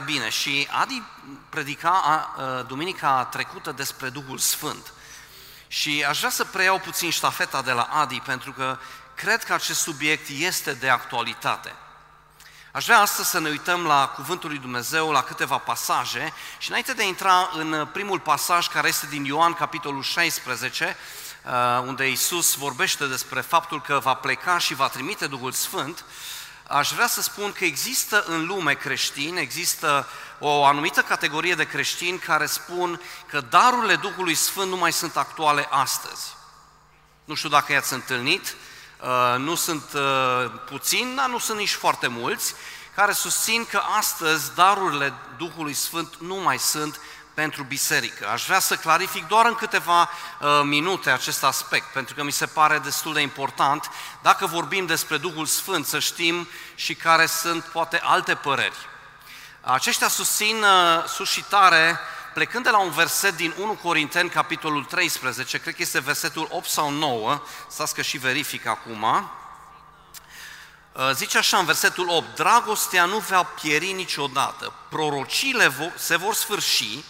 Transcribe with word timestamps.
bine 0.00 0.28
și 0.28 0.68
Adi 0.70 1.02
predica 1.48 1.90
a, 2.04 2.42
a, 2.42 2.62
duminica 2.62 3.24
trecută 3.24 3.72
despre 3.72 4.08
Duhul 4.08 4.38
Sfânt. 4.38 4.92
Și 5.68 6.04
aș 6.08 6.18
vrea 6.18 6.30
să 6.30 6.44
preiau 6.44 6.78
puțin 6.78 7.10
ștafeta 7.10 7.62
de 7.62 7.72
la 7.72 7.82
Adi 7.82 8.20
pentru 8.20 8.52
că 8.52 8.78
cred 9.14 9.44
că 9.44 9.52
acest 9.52 9.80
subiect 9.80 10.28
este 10.28 10.72
de 10.72 10.88
actualitate. 10.88 11.72
Aș 12.70 12.84
vrea 12.84 13.00
astăzi 13.00 13.28
să 13.28 13.40
ne 13.40 13.48
uităm 13.48 13.84
la 13.84 14.08
Cuvântul 14.08 14.48
lui 14.48 14.58
Dumnezeu, 14.58 15.10
la 15.10 15.22
câteva 15.22 15.58
pasaje 15.58 16.32
și 16.58 16.68
înainte 16.68 16.92
de 16.92 17.02
a 17.02 17.06
intra 17.06 17.50
în 17.52 17.88
primul 17.92 18.20
pasaj 18.20 18.68
care 18.68 18.88
este 18.88 19.06
din 19.06 19.24
Ioan, 19.24 19.52
capitolul 19.52 20.02
16, 20.02 20.96
unde 21.86 22.08
Iisus 22.08 22.54
vorbește 22.54 23.06
despre 23.06 23.40
faptul 23.40 23.80
că 23.80 23.98
va 23.98 24.14
pleca 24.14 24.58
și 24.58 24.74
va 24.74 24.88
trimite 24.88 25.26
Duhul 25.26 25.52
Sfânt, 25.52 26.04
aș 26.72 26.92
vrea 26.92 27.06
să 27.06 27.22
spun 27.22 27.52
că 27.52 27.64
există 27.64 28.24
în 28.26 28.46
lume 28.46 28.74
creștini, 28.74 29.40
există 29.40 30.06
o 30.38 30.64
anumită 30.64 31.00
categorie 31.00 31.54
de 31.54 31.66
creștini 31.66 32.18
care 32.18 32.46
spun 32.46 33.00
că 33.26 33.40
darurile 33.40 33.96
Duhului 33.96 34.34
Sfânt 34.34 34.70
nu 34.70 34.76
mai 34.76 34.92
sunt 34.92 35.16
actuale 35.16 35.66
astăzi. 35.70 36.34
Nu 37.24 37.34
știu 37.34 37.48
dacă 37.48 37.72
i-ați 37.72 37.92
întâlnit, 37.92 38.54
uh, 39.00 39.38
nu 39.38 39.54
sunt 39.54 39.84
uh, 39.94 40.50
puțini, 40.66 41.16
dar 41.16 41.28
nu 41.28 41.38
sunt 41.38 41.58
nici 41.58 41.72
foarte 41.72 42.06
mulți, 42.06 42.54
care 42.94 43.12
susțin 43.12 43.64
că 43.64 43.82
astăzi 43.98 44.54
darurile 44.54 45.12
Duhului 45.36 45.74
Sfânt 45.74 46.14
nu 46.18 46.34
mai 46.34 46.58
sunt 46.58 47.00
pentru 47.34 47.62
biserică. 47.62 48.28
Aș 48.28 48.44
vrea 48.44 48.58
să 48.58 48.76
clarific 48.76 49.26
doar 49.26 49.46
în 49.46 49.54
câteva 49.54 50.00
uh, 50.00 50.48
minute 50.64 51.10
acest 51.10 51.44
aspect, 51.44 51.92
pentru 51.92 52.14
că 52.14 52.22
mi 52.22 52.32
se 52.32 52.46
pare 52.46 52.78
destul 52.78 53.12
de 53.12 53.20
important. 53.20 53.90
Dacă 54.22 54.46
vorbim 54.46 54.86
despre 54.86 55.16
Duhul 55.16 55.46
Sfânt, 55.46 55.86
să 55.86 55.98
știm 55.98 56.48
și 56.74 56.94
care 56.94 57.26
sunt 57.26 57.64
poate 57.64 58.00
alte 58.02 58.34
păreri. 58.34 58.88
Aceștia 59.60 60.08
susțin 60.08 60.62
uh, 60.62 61.08
suscitare 61.08 61.98
plecând 62.34 62.64
de 62.64 62.70
la 62.70 62.78
un 62.78 62.90
verset 62.90 63.36
din 63.36 63.54
1 63.58 63.72
Corinteni, 63.72 64.30
capitolul 64.30 64.84
13, 64.84 65.58
cred 65.58 65.74
că 65.74 65.82
este 65.82 66.00
versetul 66.00 66.48
8 66.50 66.68
sau 66.68 66.90
9, 66.90 67.42
stați 67.68 67.94
că 67.94 68.02
și 68.02 68.18
verific 68.18 68.66
acum, 68.66 69.30
uh, 70.92 71.10
zice 71.12 71.38
așa 71.38 71.58
în 71.58 71.64
versetul 71.64 72.08
8, 72.08 72.34
dragostea 72.34 73.04
nu 73.04 73.18
va 73.18 73.42
pieri 73.42 73.92
niciodată, 73.92 74.72
prorocile 74.88 75.72
se 75.96 76.16
vor 76.16 76.34
sfârși, 76.34 77.04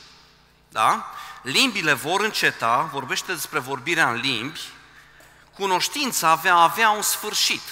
da? 0.72 1.06
Limbile 1.42 1.92
vor 1.92 2.20
înceta, 2.20 2.88
vorbește 2.92 3.32
despre 3.32 3.58
vorbirea 3.58 4.10
în 4.10 4.16
limbi, 4.16 4.60
cunoștința 5.54 6.28
avea 6.28 6.54
avea 6.54 6.90
un 6.90 7.02
sfârșit. 7.02 7.62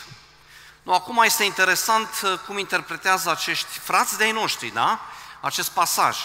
Nu, 0.83 0.95
acum 0.95 1.23
este 1.25 1.45
interesant 1.45 2.09
uh, 2.23 2.39
cum 2.47 2.59
interpretează 2.59 3.31
acești 3.31 3.79
frați 3.79 4.17
de-ai 4.19 4.33
noștri, 4.33 4.69
da? 4.69 5.01
Acest 5.41 5.71
pasaj. 5.71 6.17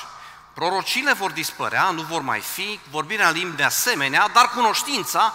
Prorocile 0.53 1.14
vor 1.14 1.31
dispărea, 1.31 1.90
nu 1.90 2.02
vor 2.02 2.22
mai 2.22 2.40
fi, 2.40 2.80
vorbirea 2.90 3.28
în 3.28 3.34
limbi 3.34 3.56
de 3.56 3.64
asemenea, 3.64 4.30
dar 4.34 4.50
cunoștința 4.50 5.34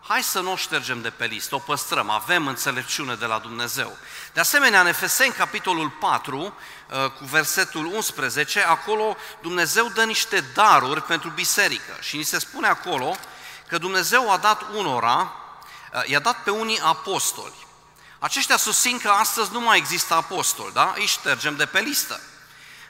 hai 0.00 0.22
să 0.22 0.40
nu 0.40 0.52
o 0.52 0.56
ștergem 0.56 1.00
de 1.00 1.10
pe 1.10 1.24
listă, 1.24 1.54
o 1.54 1.58
păstrăm, 1.58 2.10
avem 2.10 2.46
înțelepciune 2.46 3.14
de 3.14 3.26
la 3.26 3.38
Dumnezeu. 3.38 3.96
De 4.32 4.40
asemenea, 4.40 4.80
în 4.80 4.86
Efeseni, 4.86 5.32
capitolul 5.32 5.90
4, 5.90 6.36
uh, 6.36 7.10
cu 7.10 7.24
versetul 7.24 7.86
11, 7.86 8.60
acolo 8.60 9.16
Dumnezeu 9.42 9.88
dă 9.88 10.04
niște 10.04 10.40
daruri 10.54 11.02
pentru 11.02 11.28
biserică 11.28 11.96
și 12.00 12.16
ni 12.16 12.22
se 12.22 12.38
spune 12.38 12.66
acolo 12.66 13.16
că 13.68 13.78
Dumnezeu 13.78 14.30
a 14.30 14.36
dat 14.36 14.62
unora, 14.74 15.32
uh, 15.92 16.08
i-a 16.08 16.18
dat 16.18 16.42
pe 16.42 16.50
unii 16.50 16.80
apostoli. 16.80 17.66
Aceștia 18.18 18.56
susțin 18.56 18.98
că 18.98 19.08
astăzi 19.08 19.52
nu 19.52 19.60
mai 19.60 19.76
există 19.76 20.14
apostoli, 20.14 20.72
da? 20.72 20.94
Îi 20.96 21.06
ștergem 21.06 21.56
de 21.56 21.66
pe 21.66 21.80
listă. 21.80 22.20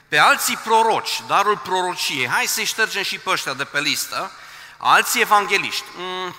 Pe 0.07 0.17
alții 0.17 0.57
proroci, 0.57 1.21
darul 1.27 1.57
prorociei, 1.57 2.27
hai 2.27 2.45
să-i 2.45 2.65
ștergem 2.65 3.03
și 3.03 3.17
pe 3.17 3.29
ăștia 3.29 3.53
de 3.53 3.63
pe 3.63 3.79
listă. 3.79 4.31
Alții 4.77 5.21
evangeliști, 5.21 5.83
mm, 5.95 6.35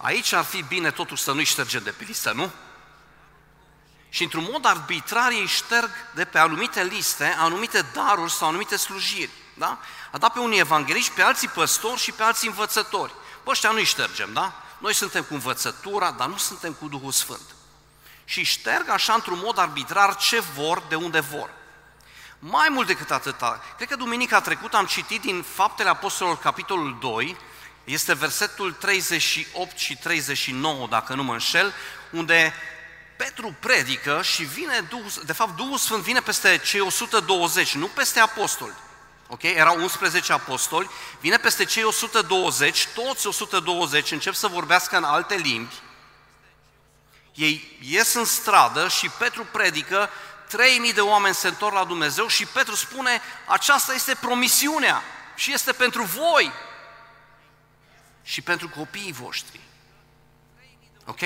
Aici 0.00 0.32
ar 0.32 0.44
fi 0.44 0.62
bine 0.62 0.90
totuși 0.90 1.22
să 1.22 1.32
nu-i 1.32 1.44
ștergem 1.44 1.82
de 1.82 1.90
pe 1.90 2.04
listă, 2.04 2.32
nu? 2.32 2.50
Și 4.08 4.22
într-un 4.22 4.48
mod 4.50 4.66
arbitrar 4.66 5.30
ei 5.30 5.46
șterg 5.46 5.90
de 6.14 6.24
pe 6.24 6.38
anumite 6.38 6.84
liste 6.84 7.36
anumite 7.38 7.80
daruri 7.92 8.32
sau 8.32 8.48
anumite 8.48 8.76
slujiri. 8.76 9.30
Da? 9.54 9.78
A 10.12 10.18
dat 10.18 10.32
pe 10.32 10.38
unii 10.38 10.58
evangeliști, 10.58 11.10
pe 11.10 11.22
alții 11.22 11.48
păstori 11.48 12.00
și 12.00 12.12
pe 12.12 12.22
alții 12.22 12.48
învățători. 12.48 13.12
Pe 13.44 13.50
ăștia 13.50 13.70
nu-i 13.70 13.84
ștergem, 13.84 14.32
da? 14.32 14.62
Noi 14.78 14.92
suntem 14.92 15.22
cu 15.22 15.34
învățătura, 15.34 16.10
dar 16.10 16.28
nu 16.28 16.36
suntem 16.36 16.72
cu 16.72 16.88
Duhul 16.88 17.12
Sfânt. 17.12 17.54
Și 18.24 18.42
șterg 18.42 18.88
așa 18.88 19.12
într-un 19.12 19.40
mod 19.42 19.58
arbitrar 19.58 20.16
ce 20.16 20.40
vor, 20.40 20.82
de 20.88 20.94
unde 20.94 21.20
vor. 21.20 21.50
Mai 22.38 22.68
mult 22.68 22.86
decât 22.86 23.10
atâta, 23.10 23.62
cred 23.76 23.88
că 23.88 23.96
duminica 23.96 24.40
trecută 24.40 24.76
am 24.76 24.86
citit 24.86 25.20
din 25.20 25.42
Faptele 25.42 25.88
Apostolilor, 25.88 26.38
capitolul 26.38 26.96
2, 27.00 27.36
este 27.88 28.14
versetul 28.14 28.72
38 28.72 29.78
și 29.78 29.96
39, 29.96 30.86
dacă 30.86 31.14
nu 31.14 31.22
mă 31.22 31.32
înșel, 31.32 31.74
unde 32.10 32.54
Petru 33.16 33.56
predică 33.60 34.22
și 34.22 34.42
vine, 34.42 34.86
Duhul, 34.88 35.10
de 35.24 35.32
fapt 35.32 35.56
Duhul 35.56 35.78
Sfânt 35.78 36.02
vine 36.02 36.20
peste 36.20 36.60
cei 36.64 36.80
120, 36.80 37.74
nu 37.74 37.86
peste 37.86 38.20
apostoli. 38.20 38.74
Ok? 39.28 39.42
Erau 39.42 39.80
11 39.80 40.32
apostoli, 40.32 40.90
vine 41.20 41.36
peste 41.36 41.64
cei 41.64 41.82
120, 41.82 42.86
toți 42.94 43.26
120 43.26 44.10
încep 44.10 44.34
să 44.34 44.46
vorbească 44.46 44.96
în 44.96 45.04
alte 45.04 45.34
limbi. 45.34 45.74
Ei 47.34 47.78
ies 47.80 48.14
în 48.14 48.24
stradă 48.24 48.88
și 48.88 49.08
Petru 49.08 49.46
predică, 49.52 50.10
3000 50.48 50.92
de 50.92 51.00
oameni 51.00 51.34
se 51.34 51.48
întorc 51.48 51.74
la 51.74 51.84
Dumnezeu 51.84 52.26
și 52.26 52.46
Petru 52.46 52.74
spune, 52.74 53.22
aceasta 53.46 53.94
este 53.94 54.14
promisiunea 54.14 55.02
și 55.34 55.52
este 55.52 55.72
pentru 55.72 56.02
voi, 56.02 56.52
și 58.28 58.40
pentru 58.40 58.68
copiii 58.68 59.12
voștri. 59.12 59.60
Ok? 61.04 61.20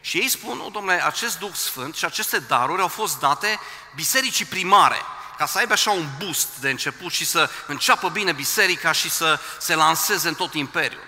Și 0.00 0.18
ei 0.18 0.28
spun, 0.28 0.56
nu, 0.56 0.70
domnule, 0.70 1.04
acest 1.04 1.38
Duh 1.38 1.54
Sfânt 1.54 1.96
și 1.96 2.04
aceste 2.04 2.38
daruri 2.38 2.80
au 2.80 2.88
fost 2.88 3.18
date 3.18 3.60
bisericii 3.94 4.44
primare, 4.44 4.96
ca 5.36 5.46
să 5.46 5.58
aibă 5.58 5.72
așa 5.72 5.90
un 5.90 6.08
boost 6.18 6.48
de 6.60 6.70
început 6.70 7.12
și 7.12 7.24
să 7.24 7.50
înceapă 7.66 8.08
bine 8.08 8.32
biserica 8.32 8.92
și 8.92 9.10
să 9.10 9.40
se 9.58 9.74
lanseze 9.74 10.28
în 10.28 10.34
tot 10.34 10.54
imperiul. 10.54 11.02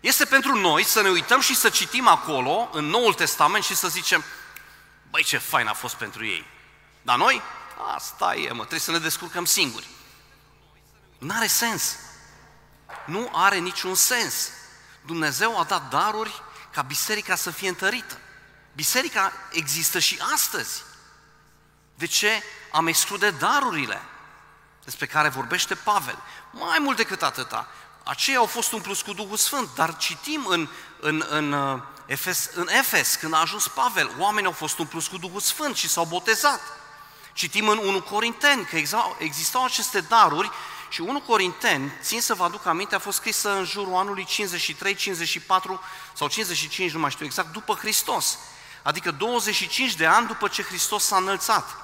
Este 0.00 0.24
pentru 0.24 0.54
noi 0.54 0.84
să 0.84 1.02
ne 1.02 1.08
uităm 1.08 1.40
și 1.40 1.54
să 1.54 1.68
citim 1.68 2.08
acolo, 2.08 2.68
în 2.72 2.84
Noul 2.84 3.14
Testament, 3.14 3.64
și 3.64 3.74
să 3.74 3.88
zicem, 3.88 4.24
băi, 5.10 5.22
ce 5.22 5.38
fain 5.38 5.66
a 5.66 5.72
fost 5.72 5.94
pentru 5.94 6.26
ei. 6.26 6.46
Dar 7.02 7.16
noi, 7.16 7.42
asta 7.94 8.34
e, 8.34 8.48
mă, 8.48 8.58
trebuie 8.58 8.80
să 8.80 8.90
ne 8.90 8.98
descurcăm 8.98 9.44
singuri. 9.44 9.86
N-are 11.18 11.46
sens 11.46 11.96
nu 13.06 13.30
are 13.32 13.58
niciun 13.58 13.94
sens. 13.94 14.50
Dumnezeu 15.06 15.58
a 15.58 15.64
dat 15.64 15.88
daruri 15.88 16.42
ca 16.72 16.82
biserica 16.82 17.34
să 17.34 17.50
fie 17.50 17.68
întărită. 17.68 18.18
Biserica 18.72 19.32
există 19.50 19.98
și 19.98 20.18
astăzi. 20.32 20.82
De 21.94 22.06
ce 22.06 22.42
am 22.72 22.86
exclude 22.86 23.30
darurile 23.30 24.02
despre 24.84 25.06
care 25.06 25.28
vorbește 25.28 25.74
Pavel? 25.74 26.18
Mai 26.50 26.78
mult 26.78 26.96
decât 26.96 27.22
atâta, 27.22 27.68
aceia 28.04 28.38
au 28.38 28.46
fost 28.46 28.72
umpluți 28.72 29.04
cu 29.04 29.12
Duhul 29.12 29.36
Sfânt, 29.36 29.74
dar 29.74 29.96
citim 29.96 30.46
în, 30.46 30.68
în, 31.00 31.24
în, 31.28 31.52
uh, 31.52 31.80
Efes, 32.06 32.50
în 32.54 32.68
Efes, 32.68 33.14
când 33.14 33.34
a 33.34 33.40
ajuns 33.40 33.68
Pavel, 33.68 34.10
oamenii 34.18 34.46
au 34.46 34.54
fost 34.54 34.78
umpluți 34.78 35.10
cu 35.10 35.18
Duhul 35.18 35.40
Sfânt 35.40 35.76
și 35.76 35.88
s-au 35.88 36.04
botezat. 36.04 36.60
Citim 37.32 37.68
în 37.68 37.78
1 37.78 38.02
Corinteni 38.02 38.64
că 38.64 38.76
existau 39.18 39.64
aceste 39.64 40.00
daruri 40.00 40.50
și 40.90 41.00
1 41.00 41.20
Corinteni, 41.20 41.92
țin 42.02 42.20
să 42.20 42.34
vă 42.34 42.44
aduc 42.44 42.66
aminte, 42.66 42.94
a 42.94 42.98
fost 42.98 43.16
scrisă 43.16 43.56
în 43.56 43.64
jurul 43.64 43.94
anului 43.94 44.24
53, 44.24 44.94
54 44.94 45.80
sau 46.12 46.28
55, 46.28 46.92
nu 46.92 46.98
mai 46.98 47.10
știu 47.10 47.24
exact, 47.24 47.52
după 47.52 47.74
Hristos. 47.74 48.38
Adică 48.82 49.10
25 49.10 49.94
de 49.94 50.06
ani 50.06 50.26
după 50.26 50.48
ce 50.48 50.62
Hristos 50.62 51.04
s-a 51.04 51.16
înălțat. 51.16 51.76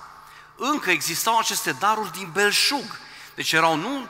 Încă 0.57 0.91
existau 0.91 1.39
aceste 1.39 1.73
daruri 1.73 2.13
din 2.13 2.31
belșug. 2.33 2.99
Deci 3.35 3.53
erau 3.53 3.77
nu 3.77 4.09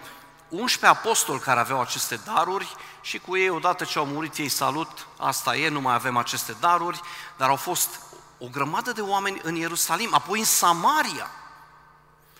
11 0.49 0.87
apostoli 0.87 1.41
care 1.41 1.61
aveau 1.61 1.81
aceste 1.81 2.21
daruri 2.25 2.77
și 3.01 3.19
cu 3.19 3.37
ei, 3.37 3.49
odată 3.49 3.85
ce 3.85 3.99
au 3.99 4.07
murit 4.07 4.37
ei, 4.37 4.49
salut, 4.49 5.07
asta 5.17 5.57
e, 5.57 5.69
nu 5.69 5.81
mai 5.81 5.95
avem 5.95 6.17
aceste 6.17 6.57
daruri, 6.61 7.01
dar 7.37 7.49
au 7.49 7.57
fost 7.57 8.01
o 8.39 8.47
grămadă 8.47 8.93
de 8.93 9.01
oameni 9.01 9.41
în 9.43 9.55
Ierusalim, 9.55 10.15
apoi 10.15 10.39
în 10.39 10.45
Samaria, 10.45 11.31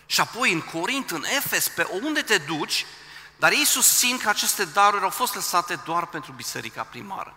și 0.07 0.21
apoi 0.21 0.53
în 0.53 0.61
Corint, 0.61 1.11
în 1.11 1.25
Efes, 1.25 1.69
pe 1.69 1.87
unde 2.03 2.23
te 2.23 2.39
duci, 2.39 2.87
dar 3.37 3.53
ei 3.53 3.65
susțin 3.65 4.19
că 4.19 4.29
aceste 4.29 4.65
daruri 4.65 5.03
au 5.03 5.11
fost 5.11 5.35
lăsate 5.35 5.81
doar 5.85 6.07
pentru 6.07 6.33
biserica 6.33 6.83
primară. 6.83 7.35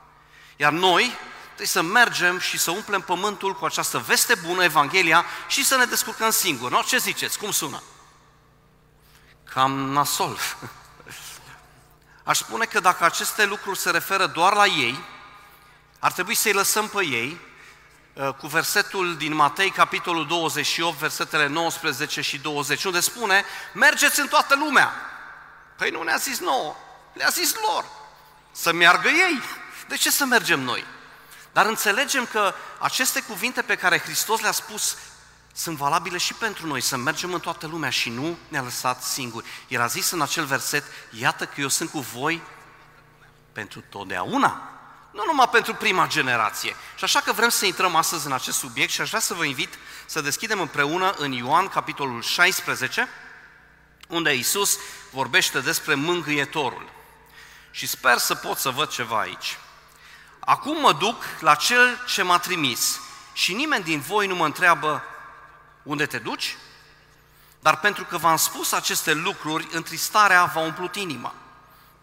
Iar 0.56 0.72
noi 0.72 1.18
trebuie 1.46 1.68
să 1.68 1.82
mergem 1.82 2.40
și 2.40 2.58
să 2.58 2.72
umplem 2.72 3.02
pământul 3.02 3.56
cu 3.56 3.66
această 3.66 3.98
veste 3.98 4.36
bună, 4.36 4.64
Evanghelia, 4.64 5.26
și 5.48 5.66
să 5.66 5.76
ne 5.76 5.86
descurcăm 5.86 6.30
singuri. 6.30 6.72
No? 6.72 6.82
Ce 6.82 6.98
ziceți? 6.98 7.38
Cum 7.38 7.52
sună? 7.52 7.84
Cam 9.44 9.72
nasol. 9.72 10.40
Aș 12.24 12.38
spune 12.38 12.66
că 12.66 12.80
dacă 12.80 13.04
aceste 13.04 13.46
lucruri 13.46 13.80
se 13.80 13.90
referă 13.90 14.28
doar 14.28 14.54
la 14.54 14.66
ei, 14.66 15.04
ar 16.00 16.12
trebui 16.12 16.36
să-i 16.36 16.54
lăsăm 16.54 16.88
pe 16.88 17.06
ei 17.06 17.32
uh, 17.32 17.49
cu 18.38 18.48
versetul 18.48 19.18
din 19.18 19.34
Matei, 19.34 19.70
capitolul 19.70 20.28
28, 20.28 20.98
versetele 20.98 21.48
19 21.48 22.22
și 22.22 22.38
20, 22.38 22.84
unde 22.84 23.00
spune, 23.00 23.44
mergeți 23.74 24.20
în 24.20 24.28
toată 24.28 24.56
lumea. 24.56 24.92
Păi 25.76 25.90
nu 25.90 26.04
ne-a 26.04 26.16
zis 26.16 26.40
nouă, 26.40 26.76
le-a 27.14 27.30
zis 27.30 27.56
lor 27.56 27.86
să 28.52 28.74
meargă 28.74 29.08
ei. 29.08 29.42
De 29.88 29.96
ce 29.96 30.12
să 30.12 30.26
mergem 30.26 30.60
noi? 30.60 30.86
Dar 31.52 31.66
înțelegem 31.66 32.26
că 32.26 32.54
aceste 32.80 33.22
cuvinte 33.22 33.62
pe 33.62 33.76
care 33.76 34.00
Hristos 34.00 34.40
le-a 34.40 34.52
spus 34.52 34.98
sunt 35.54 35.78
valabile 35.78 36.18
și 36.18 36.34
pentru 36.34 36.68
noi, 36.68 36.82
să 36.82 36.98
mergem 36.98 37.34
în 37.34 37.40
toată 37.40 37.68
lumea 37.68 37.90
și 37.90 38.10
nu 38.10 38.38
ne-a 38.48 38.62
lăsat 38.62 39.04
singuri. 39.04 39.48
El 39.68 39.82
a 39.82 39.88
zis 39.88 40.12
în 40.12 40.22
acel 40.22 40.46
verset, 40.46 40.84
iată 41.20 41.46
că 41.46 41.62
eu 41.62 41.68
sunt 41.68 41.90
cu 41.90 42.00
voi 42.00 42.42
pentru 43.52 43.84
totdeauna, 43.90 44.79
nu 45.12 45.24
numai 45.26 45.50
pentru 45.50 45.74
prima 45.74 46.08
generație. 46.08 46.76
Și 46.96 47.04
așa 47.04 47.20
că 47.20 47.32
vrem 47.32 47.50
să 47.50 47.66
intrăm 47.66 47.96
astăzi 47.96 48.26
în 48.26 48.32
acest 48.32 48.58
subiect 48.58 48.92
și 48.92 49.02
aș 49.02 49.08
vrea 49.08 49.20
să 49.20 49.34
vă 49.34 49.44
invit 49.44 49.78
să 50.06 50.22
deschidem 50.22 50.60
împreună 50.60 51.14
în 51.18 51.32
Ioan, 51.32 51.68
capitolul 51.68 52.22
16, 52.22 53.08
unde 54.08 54.34
Iisus 54.34 54.80
vorbește 55.12 55.60
despre 55.60 55.94
mângâietorul. 55.94 56.90
Și 57.72 57.88
sper 57.88 58.18
să 58.18 58.36
pot 58.36 58.58
să 58.58 58.70
văd 58.70 58.90
ceva 58.90 59.20
aici. 59.20 59.58
Acum 60.40 60.80
mă 60.80 60.94
duc 60.94 61.24
la 61.40 61.56
cel 61.56 62.04
ce 62.08 62.22
m-a 62.22 62.38
trimis 62.40 63.00
și 63.34 63.54
nimeni 63.54 63.84
din 63.84 64.00
voi 64.00 64.28
nu 64.28 64.36
mă 64.36 64.46
întreabă 64.46 65.04
unde 65.84 66.06
te 66.06 66.18
duci? 66.18 66.58
Dar 67.60 67.80
pentru 67.80 68.06
că 68.06 68.18
v-am 68.18 68.38
spus 68.38 68.72
aceste 68.72 69.14
lucruri, 69.14 69.68
întristarea 69.72 70.46
v-a 70.46 70.60
umplut 70.60 70.96
inima. 70.96 71.34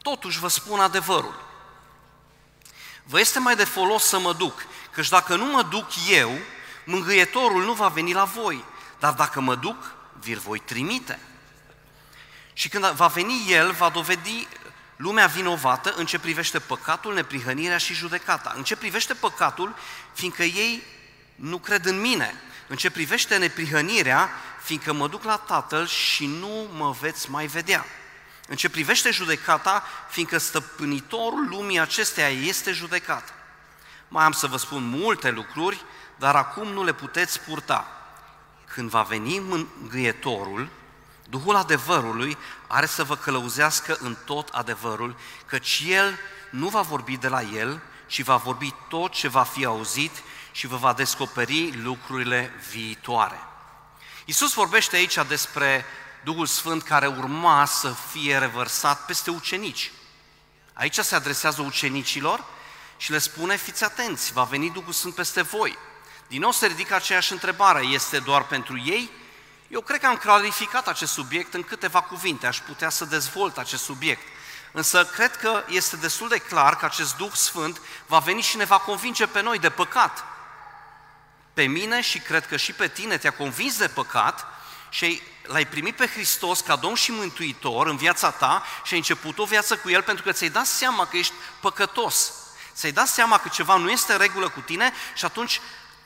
Totuși 0.02 0.38
vă 0.38 0.48
spun 0.48 0.80
adevărul. 0.80 1.45
Vă 3.08 3.20
este 3.20 3.38
mai 3.38 3.56
de 3.56 3.64
folos 3.64 4.04
să 4.04 4.18
mă 4.18 4.32
duc, 4.32 4.66
căci 4.90 5.08
dacă 5.08 5.36
nu 5.36 5.44
mă 5.44 5.62
duc 5.62 5.86
eu, 6.10 6.38
mângâietorul 6.84 7.64
nu 7.64 7.72
va 7.72 7.88
veni 7.88 8.12
la 8.12 8.24
voi, 8.24 8.64
dar 8.98 9.12
dacă 9.12 9.40
mă 9.40 9.54
duc, 9.54 9.94
vi-l 10.20 10.38
voi 10.38 10.58
trimite. 10.58 11.18
Și 12.52 12.68
când 12.68 12.84
va 12.84 13.06
veni 13.06 13.46
el, 13.48 13.72
va 13.72 13.88
dovedi 13.88 14.48
lumea 14.96 15.26
vinovată 15.26 15.94
în 15.96 16.06
ce 16.06 16.18
privește 16.18 16.58
păcatul, 16.58 17.14
neprihănirea 17.14 17.78
și 17.78 17.94
judecata. 17.94 18.52
În 18.56 18.62
ce 18.62 18.76
privește 18.76 19.14
păcatul, 19.14 19.76
fiindcă 20.12 20.42
ei 20.42 20.82
nu 21.34 21.58
cred 21.58 21.84
în 21.84 22.00
mine. 22.00 22.34
În 22.68 22.76
ce 22.76 22.90
privește 22.90 23.36
neprihănirea, 23.36 24.30
fiindcă 24.62 24.92
mă 24.92 25.08
duc 25.08 25.24
la 25.24 25.36
Tatăl 25.36 25.86
și 25.86 26.26
nu 26.26 26.68
mă 26.76 26.96
veți 27.00 27.30
mai 27.30 27.46
vedea. 27.46 27.84
În 28.46 28.56
ce 28.56 28.68
privește 28.68 29.10
judecata, 29.10 29.84
fiindcă 30.08 30.38
stăpânitorul 30.38 31.48
lumii 31.48 31.80
acesteia 31.80 32.28
este 32.28 32.72
judecat. 32.72 33.34
Mai 34.08 34.24
am 34.24 34.32
să 34.32 34.46
vă 34.46 34.56
spun 34.56 34.88
multe 34.88 35.30
lucruri, 35.30 35.84
dar 36.16 36.36
acum 36.36 36.68
nu 36.68 36.84
le 36.84 36.92
puteți 36.92 37.40
purta. 37.40 37.90
Când 38.64 38.90
va 38.90 39.02
veni 39.02 39.38
mângâietorul, 39.38 40.70
Duhul 41.28 41.56
adevărului 41.56 42.36
are 42.66 42.86
să 42.86 43.04
vă 43.04 43.16
călăuzească 43.16 43.96
în 44.00 44.16
tot 44.24 44.48
adevărul, 44.48 45.16
căci 45.46 45.82
El 45.86 46.18
nu 46.50 46.68
va 46.68 46.80
vorbi 46.80 47.16
de 47.16 47.28
la 47.28 47.42
El, 47.42 47.82
ci 48.06 48.22
va 48.22 48.36
vorbi 48.36 48.74
tot 48.88 49.12
ce 49.12 49.28
va 49.28 49.42
fi 49.42 49.64
auzit 49.64 50.22
și 50.52 50.66
vă 50.66 50.76
va 50.76 50.92
descoperi 50.92 51.82
lucrurile 51.82 52.52
viitoare. 52.70 53.40
Iisus 54.24 54.52
vorbește 54.52 54.96
aici 54.96 55.18
despre 55.28 55.84
Duhul 56.26 56.46
Sfânt 56.46 56.82
care 56.82 57.06
urma 57.06 57.64
să 57.64 57.94
fie 58.10 58.38
revărsat 58.38 59.04
peste 59.04 59.30
ucenici. 59.30 59.92
Aici 60.72 60.98
se 60.98 61.14
adresează 61.14 61.62
ucenicilor 61.62 62.44
și 62.96 63.10
le 63.10 63.18
spune, 63.18 63.56
fiți 63.56 63.84
atenți, 63.84 64.32
va 64.32 64.42
veni 64.42 64.70
Duhul 64.70 64.92
Sfânt 64.92 65.14
peste 65.14 65.42
voi. 65.42 65.78
Din 66.26 66.40
nou 66.40 66.50
se 66.50 66.66
ridică 66.66 66.94
aceeași 66.94 67.32
întrebare, 67.32 67.84
este 67.84 68.18
doar 68.18 68.46
pentru 68.46 68.82
ei? 68.84 69.10
Eu 69.68 69.80
cred 69.80 70.00
că 70.00 70.06
am 70.06 70.16
clarificat 70.16 70.88
acest 70.88 71.12
subiect 71.12 71.54
în 71.54 71.62
câteva 71.62 72.00
cuvinte, 72.00 72.46
aș 72.46 72.58
putea 72.58 72.88
să 72.88 73.04
dezvolt 73.04 73.58
acest 73.58 73.82
subiect. 73.82 74.22
Însă 74.72 75.04
cred 75.04 75.36
că 75.36 75.62
este 75.68 75.96
destul 75.96 76.28
de 76.28 76.38
clar 76.38 76.76
că 76.76 76.84
acest 76.84 77.16
Duh 77.16 77.32
Sfânt 77.32 77.80
va 78.06 78.18
veni 78.18 78.40
și 78.40 78.56
ne 78.56 78.64
va 78.64 78.78
convinge 78.78 79.26
pe 79.26 79.42
noi 79.42 79.58
de 79.58 79.70
păcat. 79.70 80.24
Pe 81.54 81.66
mine 81.66 82.00
și 82.00 82.18
cred 82.18 82.46
că 82.46 82.56
și 82.56 82.72
pe 82.72 82.88
tine 82.88 83.16
te-a 83.16 83.32
convins 83.32 83.78
de 83.78 83.88
păcat 83.88 84.55
și 84.96 85.22
l-ai 85.42 85.66
primit 85.66 85.96
pe 85.96 86.06
Hristos 86.06 86.60
ca 86.60 86.76
Domn 86.76 86.94
și 86.94 87.10
Mântuitor 87.10 87.86
în 87.86 87.96
viața 87.96 88.30
ta 88.30 88.62
și 88.84 88.92
ai 88.92 88.98
început 88.98 89.38
o 89.38 89.44
viață 89.44 89.76
cu 89.76 89.90
El 89.90 90.02
pentru 90.02 90.24
că 90.24 90.32
ți-ai 90.32 90.50
dat 90.50 90.66
seama 90.66 91.06
că 91.06 91.16
ești 91.16 91.32
păcătos. 91.60 92.32
Ți-ai 92.74 92.92
dat 92.92 93.08
seama 93.08 93.38
că 93.38 93.48
ceva 93.48 93.76
nu 93.76 93.90
este 93.90 94.12
în 94.12 94.18
regulă 94.18 94.48
cu 94.48 94.60
tine 94.60 94.92
și 95.14 95.24
atunci 95.24 95.60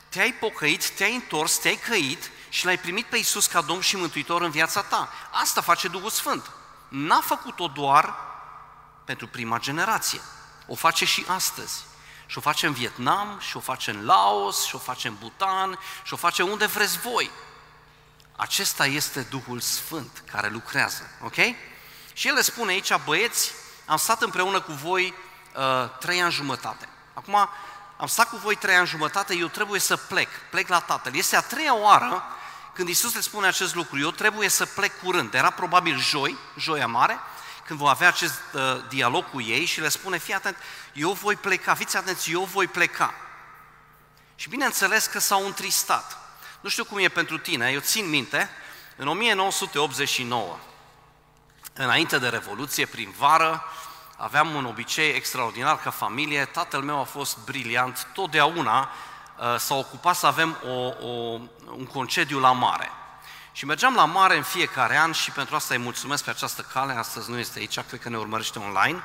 te-ai 0.09 0.33
pocăit, 0.33 0.89
te-ai 0.89 1.13
întors, 1.13 1.57
te-ai 1.57 1.75
căit 1.75 2.31
și 2.49 2.65
l-ai 2.65 2.77
primit 2.77 3.05
pe 3.05 3.17
Iisus 3.17 3.45
ca 3.45 3.61
Domn 3.61 3.81
și 3.81 3.95
Mântuitor 3.95 4.41
în 4.41 4.51
viața 4.51 4.81
ta. 4.81 5.09
Asta 5.31 5.61
face 5.61 5.87
Duhul 5.87 6.09
Sfânt. 6.09 6.51
N-a 6.87 7.21
făcut-o 7.21 7.67
doar 7.67 8.15
pentru 9.05 9.27
prima 9.27 9.59
generație. 9.59 10.21
O 10.67 10.75
face 10.75 11.05
și 11.05 11.25
astăzi. 11.27 11.83
Și 12.25 12.37
o 12.37 12.41
face 12.41 12.67
în 12.67 12.73
Vietnam, 12.73 13.39
și 13.39 13.57
o 13.57 13.59
face 13.59 13.91
în 13.91 14.05
Laos, 14.05 14.65
și 14.65 14.75
o 14.75 14.79
face 14.79 15.07
în 15.07 15.15
Bhutan, 15.19 15.79
și 16.03 16.13
o 16.13 16.17
face 16.17 16.43
unde 16.43 16.65
vreți 16.65 16.99
voi. 16.99 17.31
Acesta 18.41 18.85
este 18.85 19.21
Duhul 19.21 19.59
Sfânt 19.59 20.23
care 20.31 20.49
lucrează, 20.49 21.09
ok? 21.23 21.35
Și 22.13 22.27
el 22.27 22.33
le 22.33 22.41
spune 22.41 22.71
aici, 22.71 22.95
băieți, 23.05 23.51
am 23.85 23.97
stat 23.97 24.21
împreună 24.21 24.61
cu 24.61 24.71
voi 24.71 25.13
uh, 25.55 25.89
trei 25.99 26.21
ani 26.21 26.31
jumătate. 26.31 26.87
Acum, 27.13 27.49
am 27.97 28.07
stat 28.07 28.29
cu 28.29 28.37
voi 28.37 28.55
trei 28.55 28.75
ani 28.75 28.87
jumătate, 28.87 29.35
eu 29.35 29.47
trebuie 29.47 29.79
să 29.79 29.97
plec, 29.97 30.29
plec 30.49 30.67
la 30.67 30.79
Tatăl. 30.79 31.15
Este 31.15 31.35
a 31.35 31.41
treia 31.41 31.75
oară 31.75 32.23
când 32.73 32.87
Isus 32.87 33.13
le 33.13 33.21
spune 33.21 33.47
acest 33.47 33.75
lucru, 33.75 33.99
eu 33.99 34.11
trebuie 34.11 34.49
să 34.49 34.65
plec 34.65 35.01
curând. 35.03 35.33
Era 35.33 35.49
probabil 35.49 35.99
joi, 35.99 36.37
joia 36.57 36.87
mare, 36.87 37.19
când 37.65 37.79
vom 37.79 37.87
avea 37.87 38.07
acest 38.07 38.41
uh, 38.53 38.61
dialog 38.89 39.29
cu 39.29 39.41
ei 39.41 39.65
și 39.65 39.81
le 39.81 39.89
spune, 39.89 40.17
fii 40.17 40.33
atent, 40.33 40.57
eu 40.93 41.11
voi 41.11 41.35
pleca, 41.35 41.73
fiți 41.73 41.97
atenți, 41.97 42.31
eu 42.31 42.43
voi 42.43 42.67
pleca. 42.67 43.13
Și 44.35 44.49
bineînțeles 44.49 45.05
că 45.05 45.19
s-au 45.19 45.45
întristat. 45.45 46.21
Nu 46.61 46.69
știu 46.69 46.85
cum 46.85 46.97
e 46.97 47.07
pentru 47.07 47.37
tine, 47.37 47.71
eu 47.71 47.79
țin 47.79 48.09
minte, 48.09 48.49
în 48.95 49.07
1989, 49.07 50.57
înainte 51.73 52.17
de 52.17 52.27
Revoluție, 52.27 52.85
prin 52.85 53.13
vară, 53.17 53.63
aveam 54.17 54.53
un 54.53 54.65
obicei 54.65 55.09
extraordinar 55.09 55.79
ca 55.79 55.89
familie, 55.89 56.45
tatăl 56.45 56.81
meu 56.81 56.99
a 56.99 57.03
fost 57.03 57.37
briliant, 57.45 58.07
totdeauna 58.13 58.89
uh, 59.37 59.55
s-a 59.59 59.75
ocupat 59.75 60.15
să 60.15 60.25
avem 60.27 60.57
o, 60.65 61.07
o, 61.07 61.39
un 61.75 61.85
concediu 61.93 62.39
la 62.39 62.51
mare. 62.51 62.91
Și 63.51 63.65
mergeam 63.65 63.95
la 63.95 64.05
mare 64.05 64.37
în 64.37 64.43
fiecare 64.43 64.97
an 64.97 65.11
și 65.11 65.31
pentru 65.31 65.55
asta 65.55 65.73
îi 65.73 65.79
mulțumesc 65.79 66.23
pe 66.23 66.29
această 66.29 66.61
cale, 66.73 66.93
astăzi 66.93 67.29
nu 67.29 67.37
este 67.37 67.59
aici, 67.59 67.79
cred 67.79 67.99
că 67.99 68.09
ne 68.09 68.17
urmărește 68.17 68.59
online. 68.59 69.01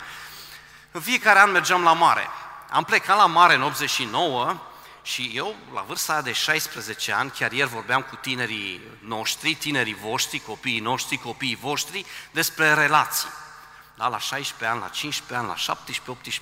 În 0.91 1.01
fiecare 1.01 1.39
an 1.39 1.51
mergeam 1.51 1.83
la 1.83 1.93
mare. 1.93 2.29
Am 2.71 2.85
plecat 2.85 3.17
la 3.17 3.27
mare 3.27 3.55
în 3.55 3.63
89 3.63 4.57
și 5.07 5.31
eu, 5.35 5.57
la 5.75 5.81
vârsta 5.81 6.13
aia 6.13 6.23
de 6.23 6.33
16 6.33 7.13
ani, 7.13 7.31
chiar 7.31 7.53
ieri 7.53 7.69
vorbeam 7.69 8.03
cu 8.03 8.17
tinerii 8.17 8.81
noștri, 9.01 9.55
tinerii 9.55 9.95
voștri, 9.95 10.39
copiii 10.39 10.81
noștri, 10.81 11.17
copiii 11.17 11.57
voștri, 11.57 12.07
despre 12.31 12.75
relații. 12.75 13.29
Da, 13.95 14.09
la 14.09 14.19
16 14.19 14.69
ani, 14.69 14.81
la 14.81 14.89
15 14.89 15.37
ani, 15.37 15.55
la 15.67 15.75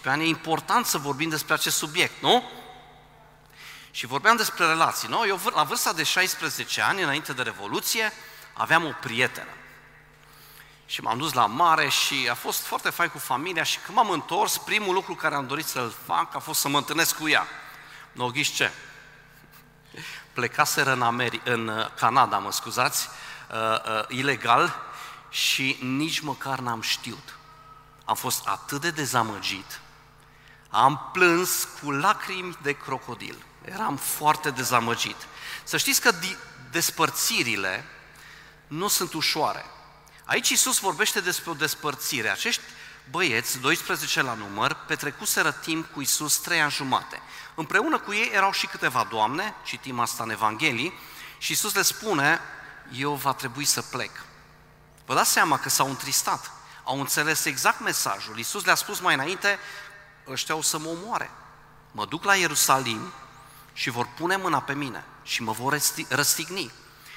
17-18 0.00 0.04
ani, 0.04 0.24
e 0.24 0.26
important 0.26 0.86
să 0.86 0.98
vorbim 0.98 1.28
despre 1.28 1.54
acest 1.54 1.76
subiect, 1.76 2.22
nu? 2.22 2.50
Și 3.90 4.06
vorbeam 4.06 4.36
despre 4.36 4.66
relații, 4.66 5.08
nu? 5.08 5.26
Eu, 5.26 5.40
la 5.54 5.62
vârsta 5.62 5.92
de 5.92 6.02
16 6.02 6.80
ani, 6.80 7.02
înainte 7.02 7.32
de 7.32 7.42
Revoluție, 7.42 8.12
aveam 8.52 8.84
o 8.84 8.92
prietenă. 9.00 9.52
Și 10.86 11.00
m-am 11.00 11.18
dus 11.18 11.32
la 11.32 11.46
mare 11.46 11.88
și 11.88 12.28
a 12.30 12.34
fost 12.34 12.60
foarte 12.60 12.90
fain 12.90 13.08
cu 13.08 13.18
familia 13.18 13.62
și 13.62 13.78
când 13.78 13.96
m-am 13.96 14.10
întors, 14.10 14.56
primul 14.56 14.94
lucru 14.94 15.14
care 15.14 15.34
am 15.34 15.46
dorit 15.46 15.66
să-l 15.66 15.94
fac 16.06 16.34
a 16.34 16.38
fost 16.38 16.60
să 16.60 16.68
mă 16.68 16.78
întâlnesc 16.78 17.18
cu 17.18 17.28
ea. 17.28 17.46
Nu 18.14 18.30
ghiși 18.30 18.54
ce? 18.54 18.72
Plecaseră 20.32 20.92
în, 20.92 21.02
Ameri- 21.02 21.42
în 21.44 21.68
uh, 21.68 21.94
Canada, 21.94 22.38
mă 22.38 22.52
scuzați, 22.52 23.08
uh, 23.50 23.56
uh, 23.56 24.04
ilegal 24.08 24.76
și 25.30 25.78
nici 25.80 26.20
măcar 26.20 26.58
n-am 26.58 26.80
știut. 26.80 27.36
Am 28.04 28.14
fost 28.14 28.46
atât 28.46 28.80
de 28.80 28.90
dezamăgit, 28.90 29.80
am 30.68 31.10
plâns 31.12 31.68
cu 31.82 31.90
lacrimi 31.90 32.58
de 32.62 32.72
crocodil. 32.72 33.44
Eram 33.64 33.96
foarte 33.96 34.50
dezamăgit. 34.50 35.16
Să 35.64 35.76
știți 35.76 36.00
că 36.00 36.12
despărțirile 36.70 37.84
nu 38.66 38.88
sunt 38.88 39.12
ușoare. 39.12 39.64
Aici 40.24 40.48
Isus 40.48 40.78
vorbește 40.78 41.20
despre 41.20 41.50
o 41.50 41.54
despărțire. 41.54 42.28
Acești 42.28 42.62
băieți, 43.10 43.58
12 43.58 44.22
la 44.22 44.34
număr, 44.34 44.76
petrecuseră 44.86 45.52
timp 45.52 45.92
cu 45.92 46.00
Isus 46.00 46.36
trei 46.36 46.60
ani 46.60 46.70
jumate. 46.70 47.20
Împreună 47.54 47.98
cu 47.98 48.12
ei 48.12 48.30
erau 48.32 48.52
și 48.52 48.66
câteva 48.66 49.06
doamne, 49.10 49.54
citim 49.64 50.00
asta 50.00 50.22
în 50.22 50.30
Evanghelii, 50.30 50.92
și 51.38 51.52
Isus 51.52 51.74
le 51.74 51.82
spune, 51.82 52.40
eu 52.92 53.14
va 53.14 53.32
trebui 53.32 53.64
să 53.64 53.82
plec. 53.82 54.10
Vă 55.06 55.14
dați 55.14 55.32
seama 55.32 55.58
că 55.58 55.68
s-au 55.68 55.88
întristat, 55.88 56.50
au 56.84 57.00
înțeles 57.00 57.44
exact 57.44 57.80
mesajul. 57.80 58.38
Isus 58.38 58.64
le-a 58.64 58.74
spus 58.74 59.00
mai 59.00 59.14
înainte, 59.14 59.58
ăștia 60.28 60.54
o 60.54 60.62
să 60.62 60.78
mă 60.78 60.88
omoare. 60.88 61.30
Mă 61.92 62.06
duc 62.06 62.24
la 62.24 62.34
Ierusalim 62.34 63.12
și 63.72 63.90
vor 63.90 64.08
pune 64.16 64.36
mâna 64.36 64.60
pe 64.60 64.74
mine 64.74 65.04
și 65.22 65.42
mă 65.42 65.52
vor 65.52 65.80
răstigni. 66.08 66.72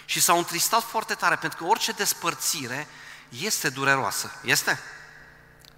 Și 0.06 0.22
s-au 0.22 0.38
întristat 0.38 0.84
foarte 0.84 1.14
tare, 1.14 1.36
pentru 1.36 1.58
că 1.58 1.70
orice 1.70 1.92
despărțire 1.92 2.88
este 3.30 3.70
dureroasă. 3.70 4.32
Este? 4.44 4.80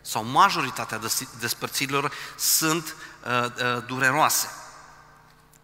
Sau 0.01 0.23
majoritatea 0.23 0.99
despărțirilor 1.39 2.11
sunt 2.37 2.95
uh, 3.25 3.45
uh, 3.45 3.83
dureroase. 3.87 4.49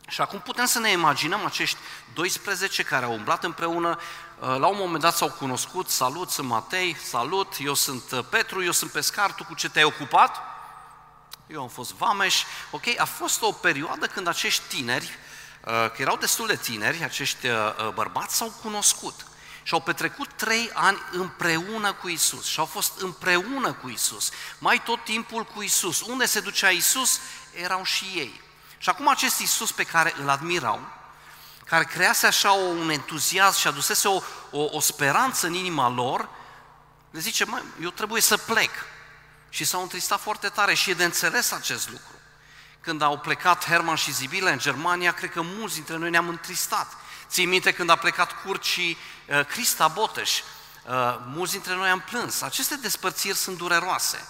Și 0.07 0.21
acum 0.21 0.39
putem 0.39 0.65
să 0.65 0.79
ne 0.79 0.91
imaginăm 0.91 1.45
acești 1.45 1.77
12 2.13 2.83
care 2.83 3.05
au 3.05 3.13
umblat 3.13 3.43
împreună, 3.43 3.99
uh, 4.39 4.55
la 4.57 4.67
un 4.67 4.77
moment 4.77 5.01
dat 5.01 5.15
s-au 5.15 5.31
cunoscut, 5.31 5.89
salut, 5.89 6.29
sunt 6.29 6.47
Matei, 6.47 6.97
salut, 7.09 7.53
eu 7.59 7.73
sunt 7.73 8.11
uh, 8.11 8.25
Petru, 8.29 8.63
eu 8.63 8.71
sunt 8.71 8.91
pescar, 8.91 9.33
tu 9.33 9.43
cu 9.43 9.53
ce 9.53 9.69
te-ai 9.69 9.83
ocupat? 9.83 10.41
Eu 11.47 11.61
am 11.61 11.67
fost 11.67 11.93
vameș, 11.93 12.43
ok? 12.71 12.83
A 12.97 13.05
fost 13.05 13.41
o 13.41 13.51
perioadă 13.51 14.05
când 14.05 14.27
acești 14.27 14.63
tineri, 14.67 15.09
uh, 15.65 15.71
că 15.71 15.95
erau 15.97 16.17
destul 16.17 16.47
de 16.47 16.55
tineri, 16.55 17.03
acești 17.03 17.47
bărbați 17.93 18.35
s-au 18.35 18.53
cunoscut 18.61 19.25
și 19.65 19.73
au 19.73 19.79
petrecut 19.79 20.29
trei 20.35 20.69
ani 20.73 21.01
împreună 21.11 21.93
cu 21.93 22.07
Isus 22.07 22.45
și 22.45 22.59
au 22.59 22.65
fost 22.65 23.01
împreună 23.01 23.73
cu 23.73 23.89
Isus, 23.89 24.29
mai 24.57 24.81
tot 24.83 25.03
timpul 25.03 25.43
cu 25.43 25.61
Isus. 25.61 26.01
Unde 26.01 26.25
se 26.25 26.39
ducea 26.39 26.69
Isus, 26.69 27.19
erau 27.53 27.83
și 27.83 28.05
ei. 28.05 28.41
Și 28.77 28.89
acum 28.89 29.07
acest 29.07 29.39
Isus 29.39 29.71
pe 29.71 29.83
care 29.83 30.13
îl 30.21 30.29
admirau, 30.29 30.87
care 31.65 31.83
crease 31.83 32.27
așa 32.27 32.51
un 32.51 32.89
entuziasm 32.89 33.59
și 33.59 33.67
adusese 33.67 34.07
o, 34.07 34.21
o, 34.51 34.67
o 34.71 34.79
speranță 34.79 35.47
în 35.47 35.53
inima 35.53 35.89
lor, 35.89 36.29
le 37.11 37.19
zice, 37.19 37.45
mă, 37.45 37.61
eu 37.81 37.89
trebuie 37.89 38.21
să 38.21 38.37
plec. 38.37 38.71
Și 39.49 39.63
s-au 39.63 39.81
întristat 39.81 40.19
foarte 40.21 40.49
tare 40.49 40.73
și 40.73 40.89
e 40.89 40.93
de 40.93 41.03
înțeles 41.03 41.51
acest 41.51 41.89
lucru. 41.89 42.13
Când 42.81 43.01
au 43.01 43.17
plecat 43.17 43.65
Herman 43.65 43.95
și 43.95 44.13
Zibile 44.13 44.51
în 44.51 44.59
Germania, 44.59 45.11
cred 45.11 45.31
că 45.31 45.41
mulți 45.41 45.75
dintre 45.75 45.97
noi 45.97 46.09
ne-am 46.09 46.27
întristat. 46.27 46.87
Ții 47.29 47.45
minte 47.45 47.71
când 47.71 47.89
a 47.89 47.95
plecat 47.95 48.41
Curt 48.43 48.63
și 48.63 48.97
uh, 49.27 49.45
Crista 49.45 49.87
Boteș, 49.87 50.39
uh, 50.39 50.43
mulți 51.25 51.51
dintre 51.51 51.75
noi 51.75 51.89
am 51.89 51.99
plâns. 52.01 52.41
Aceste 52.41 52.75
despărțiri 52.75 53.37
sunt 53.37 53.57
dureroase. 53.57 54.27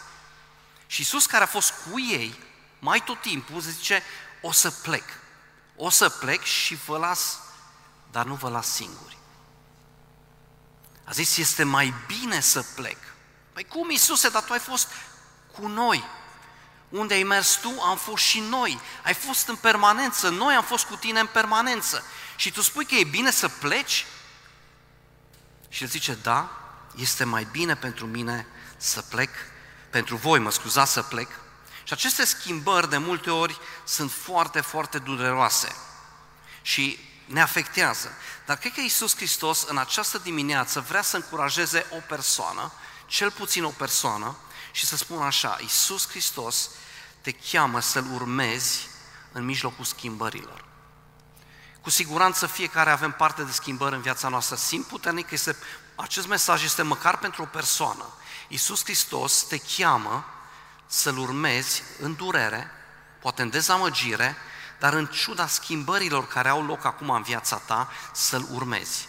Și 0.87 0.99
Iisus 0.99 1.25
care 1.25 1.43
a 1.43 1.47
fost 1.47 1.73
cu 1.91 1.99
ei, 1.99 2.39
mai 2.79 3.03
tot 3.03 3.21
timpul, 3.21 3.59
zice, 3.59 4.03
o 4.41 4.51
să 4.51 4.71
plec. 4.71 5.03
O 5.75 5.89
să 5.89 6.09
plec 6.09 6.43
și 6.43 6.75
vă 6.75 6.97
las, 6.97 7.39
dar 8.11 8.25
nu 8.25 8.33
vă 8.33 8.49
las 8.49 8.67
singuri. 8.67 9.17
A 11.03 11.11
zis, 11.11 11.37
este 11.37 11.63
mai 11.63 11.93
bine 12.07 12.39
să 12.39 12.65
plec. 12.75 12.97
Păi 13.53 13.63
cum, 13.63 13.89
Iisuse, 13.89 14.29
dar 14.29 14.43
tu 14.43 14.53
ai 14.53 14.59
fost 14.59 14.87
cu 15.51 15.67
noi. 15.67 16.03
Unde 16.97 17.13
ai 17.13 17.23
mers 17.23 17.55
tu, 17.55 17.81
am 17.81 17.97
fost 17.97 18.23
și 18.23 18.39
noi. 18.39 18.79
Ai 19.03 19.13
fost 19.13 19.47
în 19.47 19.55
permanență, 19.55 20.29
noi 20.29 20.55
am 20.55 20.63
fost 20.63 20.85
cu 20.85 20.95
tine 20.95 21.19
în 21.19 21.27
permanență. 21.27 22.03
Și 22.35 22.51
tu 22.51 22.61
spui 22.61 22.85
că 22.85 22.95
e 22.95 23.03
bine 23.03 23.31
să 23.31 23.47
pleci? 23.47 24.05
Și 25.69 25.83
el 25.83 25.89
zice, 25.89 26.17
da, 26.21 26.49
este 26.95 27.23
mai 27.23 27.47
bine 27.51 27.75
pentru 27.75 28.05
mine 28.05 28.47
să 28.77 29.01
plec, 29.01 29.29
pentru 29.89 30.15
voi, 30.15 30.39
mă 30.39 30.51
scuzați, 30.51 30.91
să 30.91 31.01
plec, 31.01 31.27
și 31.83 31.93
aceste 31.93 32.25
schimbări 32.25 32.89
de 32.89 32.97
multe 32.97 33.29
ori 33.29 33.59
sunt 33.83 34.11
foarte, 34.11 34.61
foarte 34.61 34.97
dureroase 34.97 35.75
și 36.61 36.99
ne 37.25 37.41
afectează. 37.41 38.11
Dar 38.45 38.57
cred 38.57 38.73
că 38.73 38.81
Iisus 38.81 39.15
Hristos 39.15 39.63
în 39.67 39.77
această 39.77 40.17
dimineață 40.17 40.79
vrea 40.79 41.01
să 41.01 41.15
încurajeze 41.15 41.85
o 41.89 41.99
persoană, 42.07 42.71
cel 43.05 43.31
puțin 43.31 43.63
o 43.63 43.69
persoană, 43.69 44.37
și 44.71 44.85
să 44.85 44.95
spună 44.95 45.23
așa, 45.23 45.57
Iisus 45.61 46.07
Hristos 46.07 46.69
te 47.25 47.31
cheamă 47.31 47.79
să-L 47.79 48.05
urmezi 48.13 48.89
în 49.31 49.45
mijlocul 49.45 49.85
schimbărilor. 49.85 50.65
Cu 51.81 51.89
siguranță 51.89 52.47
fiecare 52.47 52.89
avem 52.89 53.11
parte 53.11 53.43
de 53.43 53.51
schimbări 53.51 53.95
în 53.95 54.01
viața 54.01 54.27
noastră. 54.27 54.55
Simt 54.55 54.85
puternic 54.85 55.27
că 55.27 55.33
este, 55.33 55.55
acest 55.95 56.27
mesaj 56.27 56.63
este 56.63 56.81
măcar 56.81 57.17
pentru 57.17 57.41
o 57.41 57.45
persoană. 57.45 58.05
Iisus 58.47 58.83
Hristos 58.83 59.43
te 59.43 59.57
cheamă 59.57 60.25
să-L 60.85 61.17
urmezi 61.17 61.83
în 61.99 62.15
durere, 62.15 62.71
poate 63.21 63.41
în 63.41 63.49
dezamăgire, 63.49 64.35
dar 64.79 64.93
în 64.93 65.05
ciuda 65.05 65.47
schimbărilor 65.47 66.27
care 66.27 66.49
au 66.49 66.65
loc 66.65 66.85
acum 66.85 67.09
în 67.09 67.21
viața 67.21 67.57
ta, 67.57 67.91
să-L 68.13 68.47
urmezi. 68.51 69.07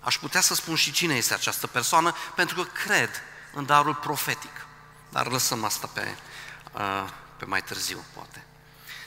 Aș 0.00 0.18
putea 0.18 0.40
să 0.40 0.54
spun 0.54 0.74
și 0.74 0.92
cine 0.92 1.14
este 1.14 1.34
această 1.34 1.66
persoană, 1.66 2.14
pentru 2.34 2.62
că 2.62 2.68
cred 2.84 3.10
în 3.54 3.66
darul 3.66 3.94
profetic. 3.94 4.66
Dar 5.08 5.26
lăsăm 5.26 5.64
asta 5.64 5.86
pe, 5.86 6.00
uh, 6.00 6.31
pe 7.36 7.44
mai 7.44 7.62
târziu, 7.62 8.04
poate. 8.14 8.46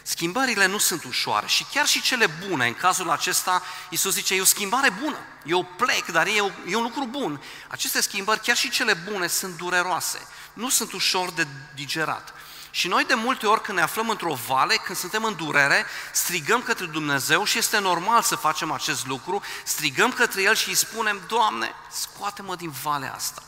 Schimbările 0.03 0.65
nu 0.65 0.77
sunt 0.77 1.03
ușoare 1.03 1.48
și 1.48 1.65
chiar 1.74 1.88
și 1.88 2.01
cele 2.01 2.27
bune, 2.48 2.67
în 2.67 2.74
cazul 2.74 3.10
acesta, 3.10 3.62
Iisus 3.89 4.13
zice, 4.13 4.36
e 4.36 4.41
o 4.41 4.45
schimbare 4.45 4.89
bună, 4.89 5.17
eu 5.45 5.63
plec, 5.63 6.05
dar 6.05 6.27
e, 6.27 6.53
e 6.67 6.75
un 6.75 6.84
lucru 6.84 7.05
bun. 7.05 7.41
Aceste 7.67 8.01
schimbări, 8.01 8.39
chiar 8.39 8.55
și 8.55 8.69
cele 8.69 8.93
bune, 8.93 9.27
sunt 9.27 9.57
dureroase 9.57 10.19
nu 10.55 10.69
sunt 10.69 10.91
ușor 10.91 11.31
de 11.31 11.48
digerat. 11.74 12.34
Și 12.72 12.88
noi 12.88 13.03
de 13.03 13.13
multe 13.13 13.48
ori 13.48 13.62
când 13.62 13.77
ne 13.77 13.84
aflăm 13.84 14.10
într-o 14.10 14.34
vale, 14.34 14.75
când 14.75 14.98
suntem 14.98 15.24
în 15.24 15.36
durere, 15.36 15.86
strigăm 16.12 16.62
către 16.62 16.86
Dumnezeu 16.86 17.43
și 17.43 17.57
este 17.57 17.79
normal 17.79 18.22
să 18.22 18.36
facem 18.36 18.72
acest 18.72 19.05
lucru, 19.05 19.41
strigăm 19.63 20.12
către 20.12 20.41
El 20.41 20.55
și 20.55 20.69
îi 20.69 20.75
spunem, 20.75 21.22
Doamne, 21.27 21.72
scoate-mă 21.91 22.55
din 22.55 22.69
valea 22.69 23.13
asta. 23.13 23.43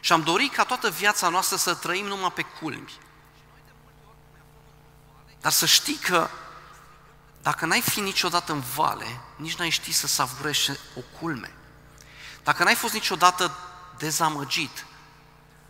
Și 0.00 0.12
am 0.12 0.22
dorit 0.22 0.54
ca 0.54 0.64
toată 0.64 0.90
viața 0.90 1.28
noastră 1.28 1.56
să 1.56 1.74
trăim 1.74 2.06
numai 2.06 2.32
pe 2.32 2.42
culmi. 2.42 2.98
Dar 5.46 5.54
să 5.54 5.66
știi 5.66 5.94
că 5.94 6.30
dacă 7.42 7.66
n-ai 7.66 7.80
fi 7.80 8.00
niciodată 8.00 8.52
în 8.52 8.60
vale, 8.60 9.20
nici 9.36 9.56
n-ai 9.56 9.70
ști 9.70 9.92
să 9.92 10.06
savurești 10.06 10.70
o 10.70 11.00
culme. 11.20 11.54
Dacă 12.42 12.64
n-ai 12.64 12.74
fost 12.74 12.92
niciodată 12.92 13.58
dezamăgit, 13.98 14.86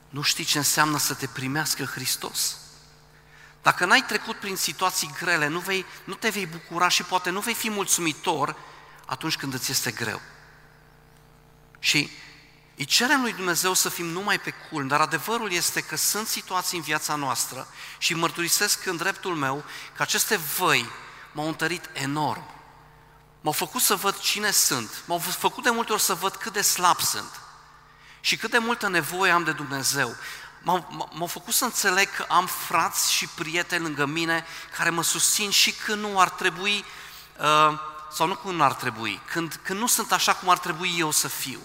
nu 0.09 0.23
știi 0.23 0.45
ce 0.45 0.59
înseamnă 0.59 0.99
să 0.99 1.15
te 1.15 1.27
primească 1.27 1.85
Hristos. 1.85 2.57
Dacă 3.63 3.85
n-ai 3.85 4.05
trecut 4.07 4.37
prin 4.37 4.57
situații 4.57 5.15
grele, 5.19 5.47
nu, 5.47 5.59
vei, 5.59 5.85
nu 6.05 6.15
te 6.15 6.29
vei 6.29 6.47
bucura 6.47 6.89
și 6.89 7.03
poate 7.03 7.31
nu 7.31 7.41
vei 7.41 7.55
fi 7.55 7.71
mulțumitor 7.71 8.57
atunci 9.07 9.37
când 9.37 9.55
îți 9.55 9.71
este 9.71 9.91
greu. 9.91 10.21
Și 11.79 12.11
îi 12.77 12.85
cerem 12.85 13.21
lui 13.21 13.33
Dumnezeu 13.33 13.73
să 13.75 13.89
fim 13.89 14.07
numai 14.07 14.39
pe 14.39 14.55
culm, 14.71 14.87
dar 14.87 15.01
adevărul 15.01 15.53
este 15.53 15.81
că 15.81 15.97
sunt 15.97 16.27
situații 16.27 16.77
în 16.77 16.83
viața 16.83 17.15
noastră 17.15 17.69
și 17.99 18.15
mărturisesc 18.15 18.87
în 18.87 18.97
dreptul 18.97 19.35
meu 19.35 19.65
că 19.97 20.03
aceste 20.03 20.37
văi 20.37 20.89
m-au 21.33 21.47
întărit 21.47 21.91
enorm. 21.93 22.45
M-au 23.41 23.53
făcut 23.53 23.81
să 23.81 23.95
văd 23.95 24.19
cine 24.19 24.51
sunt, 24.51 25.03
m-au 25.07 25.19
făcut 25.19 25.63
de 25.63 25.71
multe 25.71 25.93
ori 25.93 26.03
să 26.03 26.15
văd 26.15 26.35
cât 26.35 26.53
de 26.53 26.63
slab 26.63 27.01
sunt 27.01 27.41
și 28.21 28.37
cât 28.37 28.51
de 28.51 28.59
multă 28.59 28.89
nevoie 28.89 29.31
am 29.31 29.45
de 29.45 29.53
Dumnezeu. 29.53 30.17
M-au 31.13 31.27
făcut 31.27 31.55
să 31.55 31.65
înțeleg 31.65 32.09
că 32.17 32.25
am 32.29 32.47
frați 32.47 33.13
și 33.13 33.27
prieteni 33.27 33.83
lângă 33.83 34.07
mine 34.07 34.45
care 34.77 34.91
mă 34.91 35.03
susțin 35.03 35.51
și 35.51 35.73
când 35.73 36.03
nu 36.03 36.21
ar 36.21 36.31
trebui, 36.31 36.85
uh, 37.39 37.79
sau 38.13 38.27
nu 38.27 38.35
când 38.35 38.55
nu 38.55 38.63
ar 38.63 38.75
trebui, 38.75 39.21
când, 39.33 39.61
când 39.63 39.79
nu 39.79 39.87
sunt 39.87 40.13
așa 40.13 40.35
cum 40.35 40.49
ar 40.49 40.59
trebui 40.59 40.95
eu 40.99 41.11
să 41.11 41.29
fiu. 41.29 41.61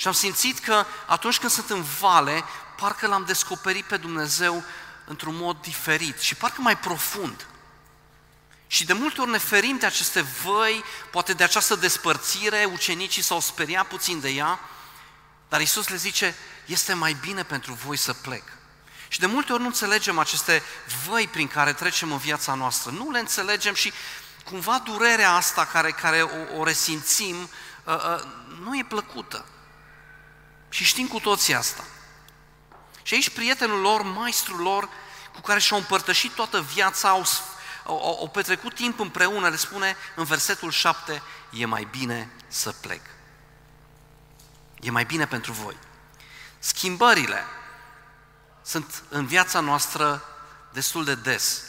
Și 0.00 0.06
am 0.06 0.12
simțit 0.12 0.58
că 0.58 0.84
atunci 1.06 1.38
când 1.38 1.50
sunt 1.50 1.70
în 1.70 1.82
vale, 1.82 2.44
parcă 2.76 3.06
l-am 3.06 3.24
descoperit 3.24 3.84
pe 3.84 3.96
Dumnezeu 3.96 4.64
într-un 5.06 5.36
mod 5.36 5.56
diferit 5.60 6.18
și 6.20 6.34
parcă 6.34 6.60
mai 6.60 6.78
profund. 6.78 7.46
Și 8.66 8.84
de 8.84 8.92
multe 8.92 9.20
ori 9.20 9.30
ne 9.30 9.38
ferim 9.38 9.78
de 9.78 9.86
aceste 9.86 10.20
văi, 10.20 10.84
poate 11.10 11.32
de 11.32 11.44
această 11.44 11.74
despărțire, 11.74 12.68
ucenicii 12.72 13.22
s-au 13.22 13.40
speriat 13.40 13.86
puțin 13.86 14.20
de 14.20 14.28
ea, 14.28 14.60
dar 15.48 15.60
Isus 15.60 15.88
le 15.88 15.96
zice, 15.96 16.34
este 16.64 16.92
mai 16.92 17.16
bine 17.20 17.42
pentru 17.42 17.72
voi 17.72 17.96
să 17.96 18.12
plec. 18.12 18.42
Și 19.08 19.18
de 19.18 19.26
multe 19.26 19.52
ori 19.52 19.60
nu 19.60 19.66
înțelegem 19.66 20.18
aceste 20.18 20.62
văi 21.08 21.28
prin 21.28 21.48
care 21.48 21.72
trecem 21.72 22.12
în 22.12 22.18
viața 22.18 22.54
noastră. 22.54 22.90
Nu 22.90 23.10
le 23.10 23.18
înțelegem 23.18 23.74
și 23.74 23.92
cumva 24.44 24.82
durerea 24.84 25.32
asta 25.32 25.64
care, 25.64 25.90
care 25.90 26.22
o, 26.22 26.58
o 26.58 26.64
resimțim 26.64 27.50
uh, 27.84 27.94
uh, 27.94 28.22
nu 28.62 28.78
e 28.78 28.84
plăcută. 28.88 29.44
Și 30.70 30.84
știm 30.84 31.06
cu 31.06 31.20
toții 31.20 31.54
asta. 31.54 31.84
Și 33.02 33.14
aici 33.14 33.30
prietenul 33.30 33.80
lor, 33.80 34.02
maestrul 34.02 34.60
lor, 34.60 34.88
cu 35.34 35.40
care 35.40 35.60
și-au 35.60 35.78
împărtășit 35.78 36.32
toată 36.32 36.60
viața, 36.60 37.08
au, 37.08 37.24
au, 37.84 38.18
au 38.20 38.28
petrecut 38.28 38.74
timp 38.74 39.00
împreună, 39.00 39.48
le 39.48 39.56
spune 39.56 39.96
în 40.16 40.24
versetul 40.24 40.70
7, 40.70 41.22
e 41.50 41.64
mai 41.64 41.88
bine 41.90 42.30
să 42.48 42.72
plec. 42.72 43.00
E 44.80 44.90
mai 44.90 45.04
bine 45.04 45.26
pentru 45.26 45.52
voi. 45.52 45.76
Schimbările 46.58 47.44
sunt 48.62 49.02
în 49.08 49.26
viața 49.26 49.60
noastră 49.60 50.22
destul 50.72 51.04
de 51.04 51.14
des 51.14 51.62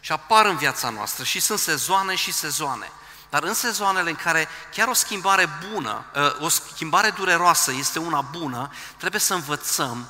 și 0.00 0.12
apar 0.12 0.46
în 0.46 0.56
viața 0.56 0.90
noastră 0.90 1.24
și 1.24 1.40
sunt 1.40 1.58
sezoane 1.58 2.14
și 2.14 2.32
sezoane. 2.32 2.90
Dar 3.30 3.42
în 3.42 3.54
sezoanele 3.54 4.10
în 4.10 4.16
care 4.16 4.48
chiar 4.70 4.88
o 4.88 4.92
schimbare 4.92 5.48
bună, 5.70 6.04
ă, 6.14 6.36
o 6.40 6.48
schimbare 6.48 7.10
dureroasă 7.10 7.72
este 7.72 7.98
una 7.98 8.20
bună, 8.20 8.70
trebuie 8.98 9.20
să 9.20 9.34
învățăm 9.34 10.06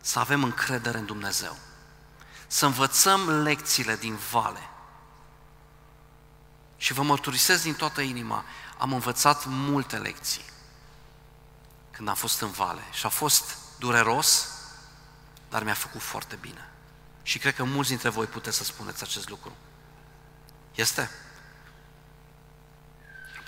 să 0.00 0.18
avem 0.18 0.42
încredere 0.42 0.98
în 0.98 1.06
Dumnezeu. 1.06 1.56
Să 2.46 2.66
învățăm 2.66 3.42
lecțiile 3.42 3.96
din 3.96 4.18
vale. 4.30 4.68
Și 6.76 6.92
vă 6.92 7.02
mărturisesc 7.02 7.62
din 7.62 7.74
toată 7.74 8.00
inima, 8.00 8.44
am 8.78 8.92
învățat 8.92 9.44
multe 9.46 9.96
lecții 9.96 10.44
când 11.90 12.08
am 12.08 12.14
fost 12.14 12.40
în 12.40 12.50
vale 12.50 12.82
și 12.92 13.06
a 13.06 13.08
fost 13.08 13.58
dureros, 13.78 14.48
dar 15.48 15.64
mi-a 15.64 15.74
făcut 15.74 16.00
foarte 16.00 16.36
bine. 16.40 16.68
Și 17.22 17.38
cred 17.38 17.54
că 17.54 17.64
mulți 17.64 17.88
dintre 17.88 18.08
voi 18.08 18.26
puteți 18.26 18.56
să 18.56 18.64
spuneți 18.64 19.02
acest 19.02 19.28
lucru. 19.28 19.52
Este? 20.74 21.10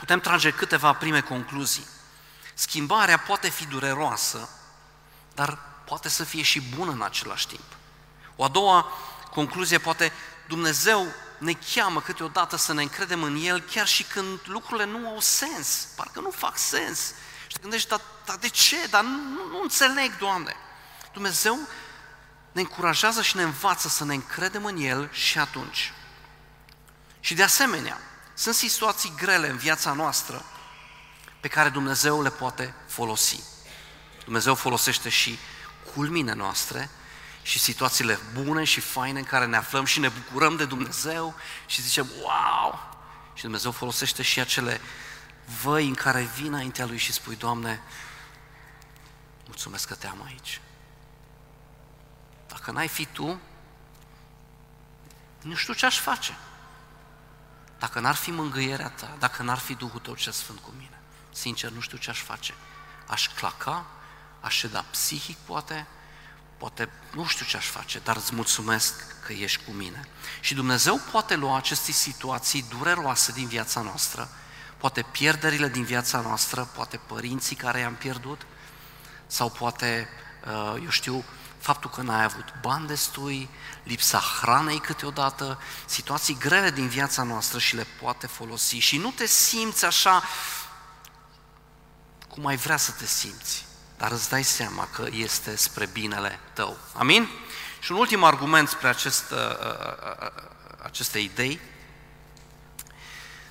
Putem 0.06 0.20
trage 0.20 0.50
câteva 0.50 0.92
prime 0.92 1.20
concluzii. 1.20 1.86
Schimbarea 2.54 3.18
poate 3.18 3.48
fi 3.48 3.66
dureroasă, 3.66 4.48
dar 5.34 5.58
poate 5.84 6.08
să 6.08 6.24
fie 6.24 6.42
și 6.42 6.60
bună 6.60 6.90
în 6.90 7.02
același 7.02 7.46
timp. 7.46 7.64
O 8.36 8.44
a 8.44 8.48
doua 8.48 8.92
concluzie 9.30 9.78
poate 9.78 10.12
Dumnezeu 10.48 11.06
ne 11.38 11.52
cheamă 11.74 12.00
câteodată 12.00 12.56
să 12.56 12.72
ne 12.72 12.82
încredem 12.82 13.22
în 13.22 13.36
El 13.42 13.60
chiar 13.60 13.86
și 13.86 14.02
când 14.02 14.38
lucrurile 14.44 14.86
nu 14.86 15.08
au 15.08 15.20
sens, 15.20 15.88
parcă 15.96 16.20
nu 16.20 16.30
fac 16.30 16.58
sens. 16.58 17.14
Și 17.46 17.52
te 17.52 17.58
gândești, 17.60 17.88
dar, 17.88 18.00
dar 18.24 18.36
de 18.36 18.48
ce? 18.48 18.86
Dar 18.90 19.02
nu, 19.02 19.10
nu, 19.10 19.48
nu 19.50 19.60
înțeleg, 19.62 20.18
Doamne. 20.18 20.56
Dumnezeu 21.12 21.58
ne 22.52 22.60
încurajează 22.60 23.22
și 23.22 23.36
ne 23.36 23.42
învață 23.42 23.88
să 23.88 24.04
ne 24.04 24.14
încredem 24.14 24.64
în 24.64 24.76
El 24.76 25.08
și 25.12 25.38
atunci. 25.38 25.92
Și 27.20 27.34
de 27.34 27.42
asemenea, 27.42 28.00
sunt 28.36 28.54
situații 28.54 29.12
grele 29.16 29.48
în 29.48 29.56
viața 29.56 29.92
noastră 29.92 30.44
pe 31.40 31.48
care 31.48 31.68
Dumnezeu 31.68 32.22
le 32.22 32.30
poate 32.30 32.74
folosi. 32.88 33.42
Dumnezeu 34.24 34.54
folosește 34.54 35.08
și 35.08 35.38
culmine 35.94 36.32
noastre 36.32 36.90
și 37.42 37.58
situațiile 37.58 38.18
bune 38.32 38.64
și 38.64 38.80
faine 38.80 39.18
în 39.18 39.24
care 39.24 39.46
ne 39.46 39.56
aflăm 39.56 39.84
și 39.84 40.00
ne 40.00 40.08
bucurăm 40.08 40.56
de 40.56 40.64
Dumnezeu 40.64 41.34
și 41.66 41.82
zicem, 41.82 42.06
wow! 42.22 42.94
Și 43.34 43.42
Dumnezeu 43.42 43.70
folosește 43.70 44.22
și 44.22 44.40
acele 44.40 44.80
văi 45.62 45.86
în 45.86 45.94
care 45.94 46.22
vin 46.22 46.46
înaintea 46.46 46.86
Lui 46.86 46.96
și 46.96 47.12
spui, 47.12 47.36
Doamne, 47.36 47.82
mulțumesc 49.44 49.88
că 49.88 49.94
te 49.94 50.06
am 50.06 50.22
aici. 50.24 50.60
Dacă 52.48 52.70
n-ai 52.70 52.88
fi 52.88 53.06
Tu, 53.06 53.40
nu 55.42 55.54
știu 55.54 55.72
ce 55.72 55.86
aș 55.86 55.98
face. 55.98 56.36
Dacă 57.78 58.00
n-ar 58.00 58.14
fi 58.14 58.30
mângâierea 58.30 58.88
Ta, 58.88 59.16
dacă 59.18 59.42
n-ar 59.42 59.58
fi 59.58 59.74
Duhul 59.74 60.00
Tău 60.00 60.14
ce 60.14 60.30
Sfânt 60.30 60.58
cu 60.58 60.72
mine, 60.76 61.00
sincer, 61.32 61.70
nu 61.70 61.80
știu 61.80 61.98
ce 61.98 62.10
aș 62.10 62.20
face. 62.22 62.54
Aș 63.06 63.28
claca, 63.28 63.86
aș 64.40 64.64
da 64.70 64.84
psihic, 64.90 65.36
poate, 65.36 65.86
poate 66.56 66.88
nu 67.12 67.26
știu 67.26 67.46
ce 67.46 67.56
aș 67.56 67.66
face, 67.66 68.00
dar 68.04 68.16
îți 68.16 68.34
mulțumesc 68.34 69.22
că 69.26 69.32
ești 69.32 69.64
cu 69.64 69.70
mine. 69.70 70.08
Și 70.40 70.54
Dumnezeu 70.54 71.00
poate 71.10 71.36
lua 71.36 71.56
aceste 71.56 71.92
situații 71.92 72.64
dureroase 72.78 73.32
din 73.32 73.46
viața 73.46 73.80
noastră, 73.80 74.28
poate 74.76 75.02
pierderile 75.02 75.68
din 75.68 75.84
viața 75.84 76.20
noastră, 76.20 76.64
poate 76.64 77.00
părinții 77.06 77.56
care 77.56 77.78
i-am 77.78 77.94
pierdut, 77.94 78.46
sau 79.26 79.50
poate, 79.50 80.08
uh, 80.46 80.82
eu 80.82 80.90
știu, 80.90 81.24
faptul 81.58 81.90
că 81.90 82.00
n-ai 82.00 82.24
avut 82.24 82.54
bani 82.60 82.86
destui, 82.86 83.48
lipsa 83.82 84.18
hranei 84.18 84.78
câteodată, 84.78 85.58
situații 85.86 86.36
grele 86.38 86.70
din 86.70 86.88
viața 86.88 87.22
noastră 87.22 87.58
și 87.58 87.74
le 87.74 87.86
poate 88.02 88.26
folosi 88.26 88.76
și 88.76 88.98
nu 88.98 89.10
te 89.10 89.26
simți 89.26 89.84
așa 89.84 90.22
cum 92.28 92.46
ai 92.46 92.56
vrea 92.56 92.76
să 92.76 92.90
te 92.90 93.06
simți, 93.06 93.64
dar 93.96 94.10
îți 94.10 94.28
dai 94.28 94.44
seama 94.44 94.88
că 94.92 95.06
este 95.10 95.56
spre 95.56 95.86
binele 95.86 96.40
tău. 96.52 96.76
Amin? 96.94 97.28
Și 97.80 97.92
un 97.92 97.98
ultim 97.98 98.24
argument 98.24 98.68
spre 98.68 98.88
acest, 98.88 99.30
uh, 99.30 99.38
uh, 99.38 99.74
uh, 100.22 100.42
aceste 100.82 101.18
idei, 101.18 101.60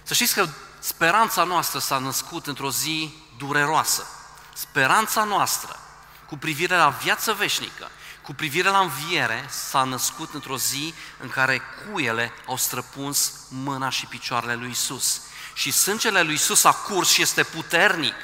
să 0.03 0.13
știți 0.13 0.33
că 0.33 0.47
speranța 0.79 1.43
noastră 1.43 1.79
s-a 1.79 1.97
născut 1.97 2.47
într-o 2.47 2.71
zi 2.71 3.13
dureroasă. 3.37 4.07
Speranța 4.53 5.23
noastră 5.23 5.79
cu 6.25 6.37
privire 6.37 6.75
la 6.75 6.89
viață 6.89 7.33
veșnică, 7.33 7.89
cu 8.21 8.33
privire 8.33 8.69
la 8.69 8.79
înviere, 8.79 9.45
s-a 9.49 9.83
născut 9.83 10.33
într-o 10.33 10.57
zi 10.57 10.93
în 11.19 11.29
care 11.29 11.61
cuiele 11.61 12.31
au 12.45 12.57
străpuns 12.57 13.31
mâna 13.49 13.89
și 13.89 14.05
picioarele 14.05 14.55
lui 14.55 14.69
Isus. 14.69 15.21
Și 15.53 15.71
sângele 15.71 16.21
lui 16.21 16.33
Isus 16.33 16.63
a 16.63 16.71
curs 16.71 17.09
și 17.09 17.21
este 17.21 17.43
puternic 17.43 18.15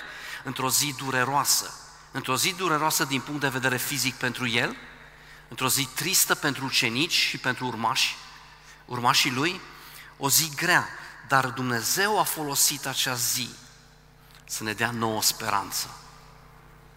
într-o 0.44 0.70
zi 0.70 0.96
dureroasă. 0.98 1.74
Într-o 2.12 2.38
zi 2.38 2.54
dureroasă 2.54 3.04
din 3.04 3.22
punct 3.22 3.42
de 3.42 3.48
vedere 3.48 3.78
fizic 3.78 4.16
pentru 4.16 4.48
el, 4.48 4.76
într-o 5.48 5.70
zi 5.70 5.88
tristă 5.96 6.36
pentru 6.36 6.66
ucenici 6.66 7.14
și 7.14 7.38
pentru 7.38 7.66
urmași, 7.66 8.16
urmașii 8.86 9.32
lui, 9.32 9.62
o 10.18 10.30
zi 10.30 10.52
grea, 10.56 10.88
dar 11.28 11.46
Dumnezeu 11.46 12.20
a 12.20 12.24
folosit 12.24 12.86
acea 12.86 13.14
zi 13.14 13.50
să 14.46 14.64
ne 14.64 14.74
dea 14.74 14.92
nouă 14.92 15.22
speranță. 15.22 15.96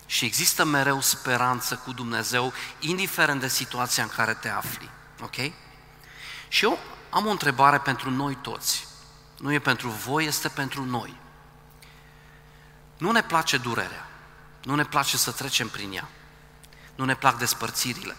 Și 0.07 0.25
există 0.25 0.65
mereu 0.65 1.01
speranță 1.01 1.77
cu 1.77 1.93
Dumnezeu, 1.93 2.53
indiferent 2.79 3.41
de 3.41 3.49
situația 3.49 4.03
în 4.03 4.09
care 4.09 4.35
te 4.35 4.49
afli. 4.49 4.91
Ok? 5.23 5.37
Și 6.49 6.65
eu 6.65 6.79
am 7.11 7.27
o 7.27 7.31
întrebare 7.31 7.79
pentru 7.79 8.11
noi 8.11 8.35
toți. 8.35 8.87
Nu 9.39 9.53
e 9.53 9.59
pentru 9.59 9.89
voi, 9.89 10.25
este 10.25 10.49
pentru 10.49 10.85
noi. 10.85 11.17
Nu 12.99 13.11
ne 13.11 13.23
place 13.23 13.57
durerea. 13.57 14.07
Nu 14.63 14.75
ne 14.75 14.85
place 14.85 15.17
să 15.17 15.31
trecem 15.31 15.69
prin 15.69 15.93
ea. 15.93 16.09
Nu 16.95 17.05
ne 17.05 17.15
plac 17.15 17.39
despărțirile. 17.39 18.17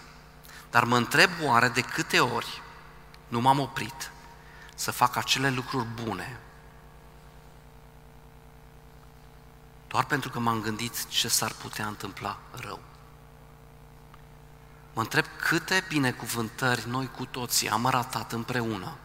Dar 0.70 0.84
mă 0.84 0.96
întreb 0.96 1.30
oare 1.42 1.68
de 1.68 1.80
câte 1.80 2.20
ori 2.20 2.62
nu 3.28 3.40
m-am 3.40 3.58
oprit 3.58 4.10
să 4.74 4.90
fac 4.90 5.16
acele 5.16 5.50
lucruri 5.50 5.86
bune 6.02 6.40
doar 9.96 10.08
pentru 10.08 10.30
că 10.30 10.38
m-am 10.38 10.60
gândit 10.60 11.08
ce 11.08 11.28
s-ar 11.28 11.52
putea 11.52 11.86
întâmpla 11.86 12.38
rău. 12.50 12.80
Mă 14.92 15.00
întreb 15.00 15.24
câte 15.48 15.84
binecuvântări 15.88 16.88
noi 16.88 17.10
cu 17.16 17.24
toții 17.24 17.68
am 17.68 17.86
ratat 17.86 18.32
împreună. 18.32 18.96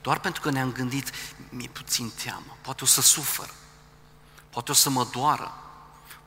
Doar 0.00 0.18
pentru 0.18 0.40
că 0.40 0.50
ne-am 0.50 0.72
gândit, 0.72 1.12
mi-e 1.48 1.68
puțin 1.72 2.12
teamă, 2.22 2.56
poate 2.60 2.84
o 2.84 2.86
să 2.86 3.00
sufăr, 3.00 3.50
poate 4.50 4.70
o 4.70 4.74
să 4.74 4.90
mă 4.90 5.06
doară, 5.12 5.54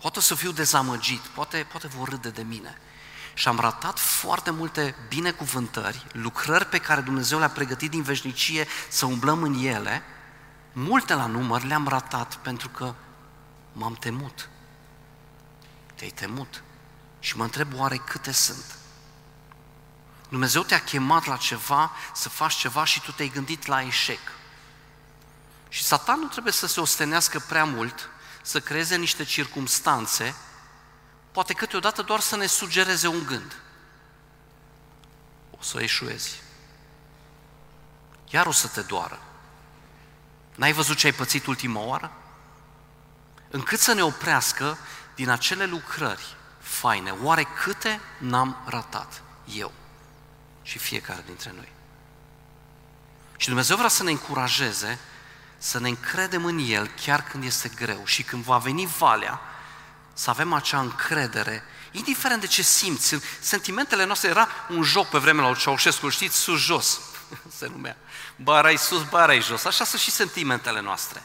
poate 0.02 0.20
o 0.20 0.22
să 0.22 0.36
fiu 0.36 0.52
dezamăgit, 0.52 1.22
poate, 1.22 1.68
poate 1.72 1.88
vor 1.88 2.10
râde 2.10 2.30
de 2.30 2.44
mine. 2.44 2.78
Și 3.34 3.48
am 3.48 3.60
ratat 3.60 4.00
foarte 4.00 4.52
multe 4.52 4.96
binecuvântări, 5.08 6.06
lucrări 6.12 6.66
pe 6.66 6.78
care 6.78 7.02
Dumnezeu 7.02 7.40
le-a 7.40 7.50
pregătit 7.50 7.90
din 7.90 8.02
veșnicie 8.02 8.68
să 8.90 9.06
umblăm 9.06 9.44
în 9.44 9.54
ele, 9.54 10.04
multe 10.74 11.14
la 11.14 11.26
număr 11.26 11.64
le-am 11.64 11.88
ratat 11.88 12.36
pentru 12.36 12.70
că 12.70 12.94
m-am 13.72 13.94
temut. 13.94 14.50
Te-ai 15.96 16.10
temut. 16.10 16.64
Și 17.20 17.38
mă 17.38 17.44
întreb 17.44 17.74
oare 17.80 17.98
câte 17.98 18.32
sunt. 18.32 18.78
Dumnezeu 20.30 20.64
te-a 20.64 20.82
chemat 20.82 21.26
la 21.26 21.38
ceva, 21.38 21.92
să 22.14 22.30
faci 22.30 22.54
ceva 22.54 22.86
și 22.86 23.02
tu 23.02 23.12
te-ai 23.12 23.30
gândit 23.30 23.66
la 23.66 23.82
eșec. 23.82 24.20
Și 25.70 25.84
Satan 25.84 26.20
nu 26.20 26.28
trebuie 26.28 26.54
să 26.54 26.68
se 26.68 26.80
ostenească 26.80 27.40
prea 27.40 27.64
mult, 27.64 28.10
să 28.42 28.60
creeze 28.60 28.96
niște 28.96 29.24
circumstanțe, 29.24 30.36
poate 31.32 31.54
câteodată 31.54 32.02
doar 32.02 32.20
să 32.20 32.36
ne 32.36 32.46
sugereze 32.46 33.08
un 33.08 33.26
gând. 33.26 33.62
O 35.60 35.64
să 35.64 35.82
eșuezi. 35.82 36.42
Iar 38.30 38.46
o 38.46 38.52
să 38.52 38.68
te 38.68 38.82
doară. 38.82 39.20
N-ai 40.56 40.74
văzut 40.74 40.98
ce 40.98 41.06
ai 41.06 41.14
pățit 41.14 41.46
ultima 41.46 41.80
oară? 41.80 42.12
Încât 43.50 43.80
să 43.80 43.94
ne 43.94 44.04
oprească 44.04 44.78
din 45.16 45.30
acele 45.30 45.66
lucrări 45.66 46.36
faine. 46.60 47.12
Oare 47.12 47.44
câte 47.64 48.00
n-am 48.18 48.58
ratat 48.66 49.22
eu 49.54 49.72
și 50.62 50.78
fiecare 50.78 51.24
dintre 51.26 51.52
noi? 51.56 51.72
Și 53.38 53.48
Dumnezeu 53.48 53.78
vrea 53.78 53.90
să 53.90 54.04
ne 54.04 54.12
încurajeze 54.12 55.00
să 55.58 55.80
ne 55.80 55.88
încredem 55.88 56.46
în 56.46 56.60
El 56.68 56.92
chiar 57.06 57.24
când 57.24 57.44
este 57.44 57.70
greu 57.76 58.02
și 58.06 58.24
când 58.24 58.44
va 58.44 58.58
veni 58.58 58.86
valea, 58.98 59.42
să 60.14 60.30
avem 60.30 60.54
acea 60.54 60.80
încredere, 60.80 61.64
indiferent 61.92 62.42
de 62.42 62.48
ce 62.48 62.62
simți. 62.62 63.16
Sentimentele 63.40 64.06
noastre 64.06 64.30
era 64.30 64.48
un 64.70 64.84
joc 64.84 65.10
pe 65.10 65.18
vremea 65.18 65.48
lui 65.48 65.60
Ceaușescu, 65.60 66.10
știți, 66.10 66.38
sus-jos, 66.38 67.00
se 67.58 67.68
numea. 67.68 67.98
Bara 68.36 68.76
sus, 68.76 69.10
bara 69.10 69.40
jos. 69.40 69.66
Așa 69.66 69.84
sunt 69.84 70.02
și 70.02 70.12
sentimentele 70.12 70.82
noastre. 70.82 71.24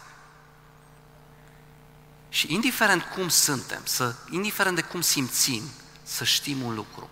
Și 2.28 2.52
indiferent 2.54 3.02
cum 3.02 3.28
suntem, 3.28 3.80
să, 3.84 4.14
indiferent 4.30 4.76
de 4.76 4.82
cum 4.82 5.00
simțim, 5.00 5.62
să 6.02 6.24
știm 6.24 6.62
un 6.62 6.74
lucru. 6.74 7.10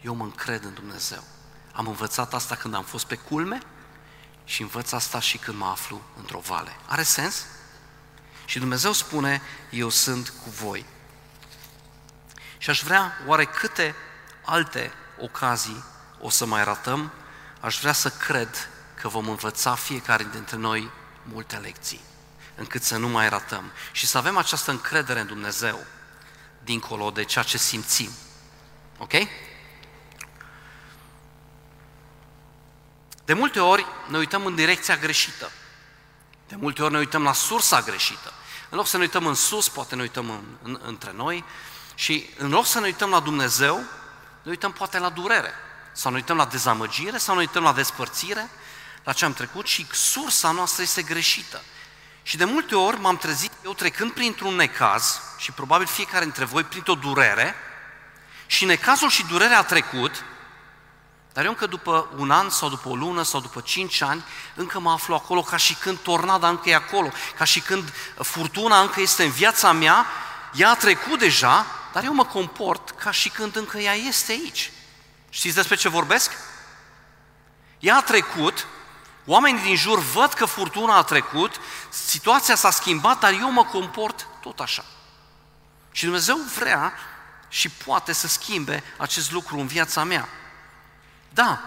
Eu 0.00 0.14
mă 0.14 0.24
încred 0.24 0.64
în 0.64 0.74
Dumnezeu. 0.74 1.24
Am 1.72 1.86
învățat 1.86 2.34
asta 2.34 2.54
când 2.54 2.74
am 2.74 2.84
fost 2.84 3.06
pe 3.06 3.14
culme 3.14 3.60
și 4.44 4.62
învăț 4.62 4.92
asta 4.92 5.20
și 5.20 5.38
când 5.38 5.58
mă 5.58 5.66
aflu 5.66 6.02
într-o 6.16 6.38
vale. 6.38 6.76
Are 6.86 7.02
sens? 7.02 7.46
Și 8.44 8.58
Dumnezeu 8.58 8.92
spune, 8.92 9.42
eu 9.70 9.88
sunt 9.88 10.28
cu 10.28 10.50
voi. 10.50 10.86
Și 12.58 12.70
aș 12.70 12.82
vrea, 12.82 13.12
oare 13.26 13.44
câte 13.44 13.94
alte 14.44 14.92
ocazii 15.18 15.84
o 16.20 16.30
să 16.30 16.46
mai 16.46 16.64
ratăm, 16.64 17.12
aș 17.60 17.78
vrea 17.78 17.92
să 17.92 18.10
cred 18.10 18.68
că 19.00 19.08
vom 19.08 19.28
învăța 19.28 19.74
fiecare 19.74 20.28
dintre 20.32 20.56
noi 20.56 20.90
multe 21.22 21.56
lecții, 21.56 22.00
încât 22.54 22.82
să 22.82 22.96
nu 22.96 23.08
mai 23.08 23.28
ratăm 23.28 23.72
și 23.92 24.06
să 24.06 24.18
avem 24.18 24.36
această 24.36 24.70
încredere 24.70 25.20
în 25.20 25.26
Dumnezeu, 25.26 25.86
dincolo 26.64 27.10
de 27.10 27.24
ceea 27.24 27.44
ce 27.44 27.58
simțim. 27.58 28.10
Ok? 28.98 29.12
De 33.24 33.32
multe 33.32 33.60
ori 33.60 33.86
ne 34.08 34.18
uităm 34.18 34.46
în 34.46 34.54
direcția 34.54 34.96
greșită. 34.96 35.50
De 36.48 36.56
multe 36.56 36.82
ori 36.82 36.92
ne 36.92 36.98
uităm 36.98 37.22
la 37.22 37.32
sursa 37.32 37.80
greșită. 37.80 38.32
În 38.70 38.76
loc 38.76 38.86
să 38.86 38.96
ne 38.96 39.02
uităm 39.02 39.26
în 39.26 39.34
sus, 39.34 39.68
poate 39.68 39.94
ne 39.94 40.02
uităm 40.02 40.30
în, 40.30 40.44
în, 40.62 40.80
între 40.84 41.12
noi 41.12 41.44
și 41.94 42.30
în 42.36 42.50
loc 42.50 42.66
să 42.66 42.78
ne 42.78 42.86
uităm 42.86 43.10
la 43.10 43.20
Dumnezeu, 43.20 43.76
ne 44.42 44.50
uităm 44.50 44.72
poate 44.72 44.98
la 44.98 45.08
durere. 45.08 45.52
Sau 45.98 46.10
ne 46.10 46.16
uităm 46.16 46.36
la 46.36 46.44
dezamăgire, 46.44 47.18
sau 47.18 47.34
ne 47.34 47.40
uităm 47.40 47.62
la 47.62 47.72
despărțire, 47.72 48.50
la 49.04 49.12
ce 49.12 49.24
am 49.24 49.32
trecut 49.32 49.66
și 49.66 49.86
sursa 49.92 50.50
noastră 50.50 50.82
este 50.82 51.02
greșită. 51.02 51.62
Și 52.22 52.36
de 52.36 52.44
multe 52.44 52.74
ori 52.74 53.00
m-am 53.00 53.16
trezit 53.16 53.52
eu 53.64 53.72
trecând 53.74 54.12
printr-un 54.12 54.54
necaz 54.54 55.20
și 55.38 55.52
probabil 55.52 55.86
fiecare 55.86 56.24
dintre 56.24 56.44
voi 56.44 56.64
printr-o 56.64 56.94
durere 56.94 57.54
și 58.46 58.64
necazul 58.64 59.08
și 59.08 59.26
durerea 59.26 59.58
a 59.58 59.62
trecut, 59.62 60.24
dar 61.32 61.44
eu 61.44 61.50
încă 61.50 61.66
după 61.66 62.08
un 62.16 62.30
an 62.30 62.50
sau 62.50 62.68
după 62.68 62.88
o 62.88 62.94
lună 62.94 63.22
sau 63.22 63.40
după 63.40 63.60
cinci 63.60 64.00
ani, 64.00 64.24
încă 64.54 64.78
mă 64.78 64.90
aflu 64.90 65.14
acolo 65.14 65.42
ca 65.42 65.56
și 65.56 65.74
când 65.74 65.98
tornada 65.98 66.48
încă 66.48 66.68
e 66.68 66.74
acolo, 66.74 67.10
ca 67.36 67.44
și 67.44 67.60
când 67.60 67.92
furtuna 68.14 68.80
încă 68.80 69.00
este 69.00 69.24
în 69.24 69.30
viața 69.30 69.72
mea, 69.72 70.06
ea 70.54 70.70
a 70.70 70.74
trecut 70.74 71.18
deja, 71.18 71.66
dar 71.92 72.04
eu 72.04 72.14
mă 72.14 72.24
comport 72.24 72.90
ca 72.90 73.10
și 73.10 73.28
când 73.28 73.56
încă 73.56 73.78
ea 73.78 73.94
este 73.94 74.32
aici. 74.32 74.72
Știți 75.28 75.54
despre 75.54 75.76
ce 75.76 75.88
vorbesc? 75.88 76.32
Ea 77.78 77.96
a 77.96 78.02
trecut, 78.02 78.66
oamenii 79.24 79.62
din 79.62 79.76
jur 79.76 79.98
văd 79.98 80.32
că 80.32 80.44
furtuna 80.44 80.96
a 80.96 81.02
trecut, 81.02 81.60
situația 81.90 82.54
s-a 82.54 82.70
schimbat, 82.70 83.18
dar 83.18 83.32
eu 83.32 83.50
mă 83.52 83.64
comport 83.64 84.26
tot 84.40 84.60
așa. 84.60 84.84
Și 85.92 86.04
Dumnezeu 86.04 86.36
vrea 86.58 86.92
și 87.48 87.68
poate 87.68 88.12
să 88.12 88.28
schimbe 88.28 88.84
acest 88.96 89.32
lucru 89.32 89.58
în 89.58 89.66
viața 89.66 90.04
mea. 90.04 90.28
Da, 91.30 91.60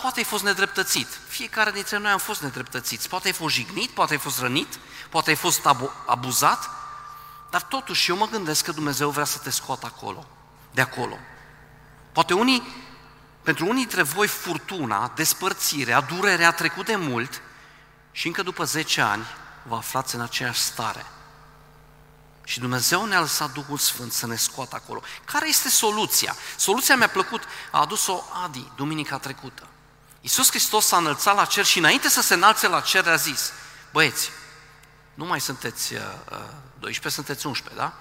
poate 0.00 0.18
ai 0.18 0.24
fost 0.24 0.42
nedreptățit. 0.42 1.08
Fiecare 1.28 1.70
dintre 1.70 1.98
noi 1.98 2.10
am 2.10 2.18
fost 2.18 2.42
nedreptățiți. 2.42 3.08
Poate 3.08 3.26
ai 3.26 3.32
fost 3.32 3.54
jignit, 3.54 3.90
poate 3.90 4.12
ai 4.12 4.18
fost 4.18 4.40
rănit, 4.40 4.78
poate 5.08 5.30
ai 5.30 5.36
fost 5.36 5.66
abuzat, 6.06 6.70
dar 7.50 7.62
totuși 7.62 8.10
eu 8.10 8.16
mă 8.16 8.26
gândesc 8.26 8.64
că 8.64 8.72
Dumnezeu 8.72 9.10
vrea 9.10 9.24
să 9.24 9.38
te 9.38 9.50
scoată 9.50 9.86
acolo, 9.86 10.26
de 10.70 10.80
acolo. 10.80 11.18
Poate 12.14 12.34
unii, 12.34 12.62
pentru 13.42 13.64
unii 13.64 13.86
dintre 13.86 14.02
voi 14.02 14.26
furtuna, 14.26 15.12
despărțirea, 15.14 16.00
durerea 16.00 16.48
a 16.48 16.52
trecut 16.52 16.86
de 16.86 16.96
mult 16.96 17.42
și 18.12 18.26
încă 18.26 18.42
după 18.42 18.64
10 18.64 19.00
ani 19.00 19.24
vă 19.62 19.76
aflați 19.76 20.14
în 20.14 20.20
aceeași 20.20 20.60
stare. 20.60 21.06
Și 22.44 22.60
Dumnezeu 22.60 23.04
ne-a 23.04 23.20
lăsat 23.20 23.52
Duhul 23.52 23.78
Sfânt 23.78 24.12
să 24.12 24.26
ne 24.26 24.36
scoată 24.36 24.76
acolo. 24.76 25.02
Care 25.24 25.48
este 25.48 25.68
soluția? 25.68 26.36
Soluția 26.56 26.96
mi-a 26.96 27.08
plăcut, 27.08 27.42
a 27.70 27.80
adus-o 27.80 28.22
Adi, 28.44 28.70
duminica 28.76 29.18
trecută. 29.18 29.66
Iisus 30.20 30.48
Hristos 30.48 30.86
s-a 30.86 30.96
înălțat 30.96 31.34
la 31.34 31.44
cer 31.44 31.64
și 31.64 31.78
înainte 31.78 32.08
să 32.08 32.22
se 32.22 32.34
înalțe 32.34 32.68
la 32.68 32.80
cer 32.80 33.08
a 33.08 33.16
zis, 33.16 33.52
băieți, 33.92 34.30
nu 35.14 35.24
mai 35.24 35.40
sunteți 35.40 35.94
uh, 35.94 36.00
12, 36.78 37.06
uh, 37.06 37.12
sunteți 37.12 37.46
11, 37.46 37.82
da? 37.82 37.92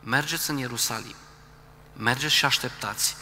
Mergeți 0.00 0.50
în 0.50 0.58
Ierusalim, 0.58 1.16
mergeți 1.96 2.34
și 2.34 2.44
așteptați, 2.44 3.16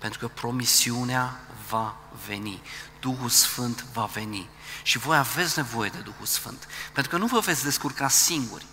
pentru 0.00 0.18
că 0.18 0.28
promisiunea 0.28 1.40
va 1.68 1.96
veni, 2.26 2.62
Duhul 3.00 3.28
Sfânt 3.28 3.84
va 3.92 4.04
veni. 4.04 4.48
Și 4.82 4.98
voi 4.98 5.16
aveți 5.16 5.58
nevoie 5.58 5.90
de 5.90 5.98
Duhul 5.98 6.26
Sfânt, 6.26 6.68
pentru 6.92 7.12
că 7.12 7.18
nu 7.18 7.26
vă 7.26 7.38
veți 7.38 7.64
descurca 7.64 8.08
singuri. 8.08 8.66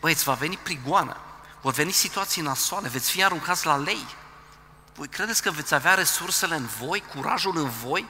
Băieți, 0.00 0.24
va 0.24 0.32
veni 0.32 0.56
prigoană, 0.56 1.16
vor 1.60 1.72
veni 1.72 1.90
situații 1.90 2.42
nasoale, 2.42 2.88
veți 2.88 3.10
fi 3.10 3.24
aruncați 3.24 3.66
la 3.66 3.76
lei. 3.76 4.06
Voi 4.94 5.08
credeți 5.08 5.42
că 5.42 5.50
veți 5.50 5.74
avea 5.74 5.94
resursele 5.94 6.56
în 6.56 6.66
voi, 6.78 7.02
curajul 7.14 7.56
în 7.56 7.70
voi? 7.70 8.06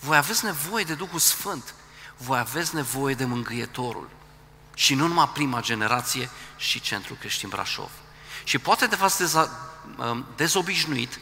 Voi 0.00 0.16
aveți 0.16 0.44
nevoie 0.44 0.84
de 0.84 0.94
Duhul 0.94 1.18
Sfânt, 1.18 1.74
voi 2.16 2.38
aveți 2.38 2.74
nevoie 2.74 3.14
de 3.14 3.24
Mângâietorul. 3.24 4.08
Și 4.74 4.94
nu 4.94 5.06
numai 5.06 5.28
prima 5.28 5.60
generație, 5.60 6.30
și 6.56 6.80
Centrul 6.80 7.16
Creștin 7.16 7.48
Brașov. 7.48 7.90
Și 8.44 8.58
poate 8.58 8.86
de 8.86 8.96
v-ați 8.96 9.18
deza, 9.18 9.50
um, 9.96 10.26
dezobișnuit 10.36 11.18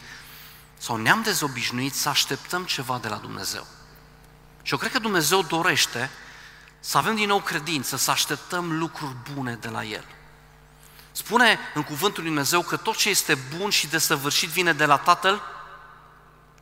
sau 0.85 0.95
ne-am 0.95 1.21
dezobișnuit 1.21 1.93
să 1.93 2.09
așteptăm 2.09 2.63
ceva 2.63 2.97
de 2.97 3.07
la 3.07 3.15
Dumnezeu. 3.15 3.67
Și 4.61 4.71
eu 4.71 4.77
cred 4.77 4.91
că 4.91 4.99
Dumnezeu 4.99 5.41
dorește 5.41 6.11
să 6.79 6.97
avem 6.97 7.15
din 7.15 7.27
nou 7.27 7.39
credință, 7.41 7.97
să 7.97 8.11
așteptăm 8.11 8.77
lucruri 8.77 9.15
bune 9.33 9.55
de 9.55 9.67
la 9.69 9.83
El. 9.83 10.05
Spune 11.11 11.59
în 11.73 11.83
cuvântul 11.83 12.23
lui 12.23 12.31
Dumnezeu 12.31 12.61
că 12.61 12.77
tot 12.77 12.95
ce 12.95 13.09
este 13.09 13.35
bun 13.57 13.69
și 13.69 13.87
desăvârșit 13.87 14.49
vine 14.49 14.73
de 14.73 14.85
la 14.85 14.97
Tatăl 14.97 15.41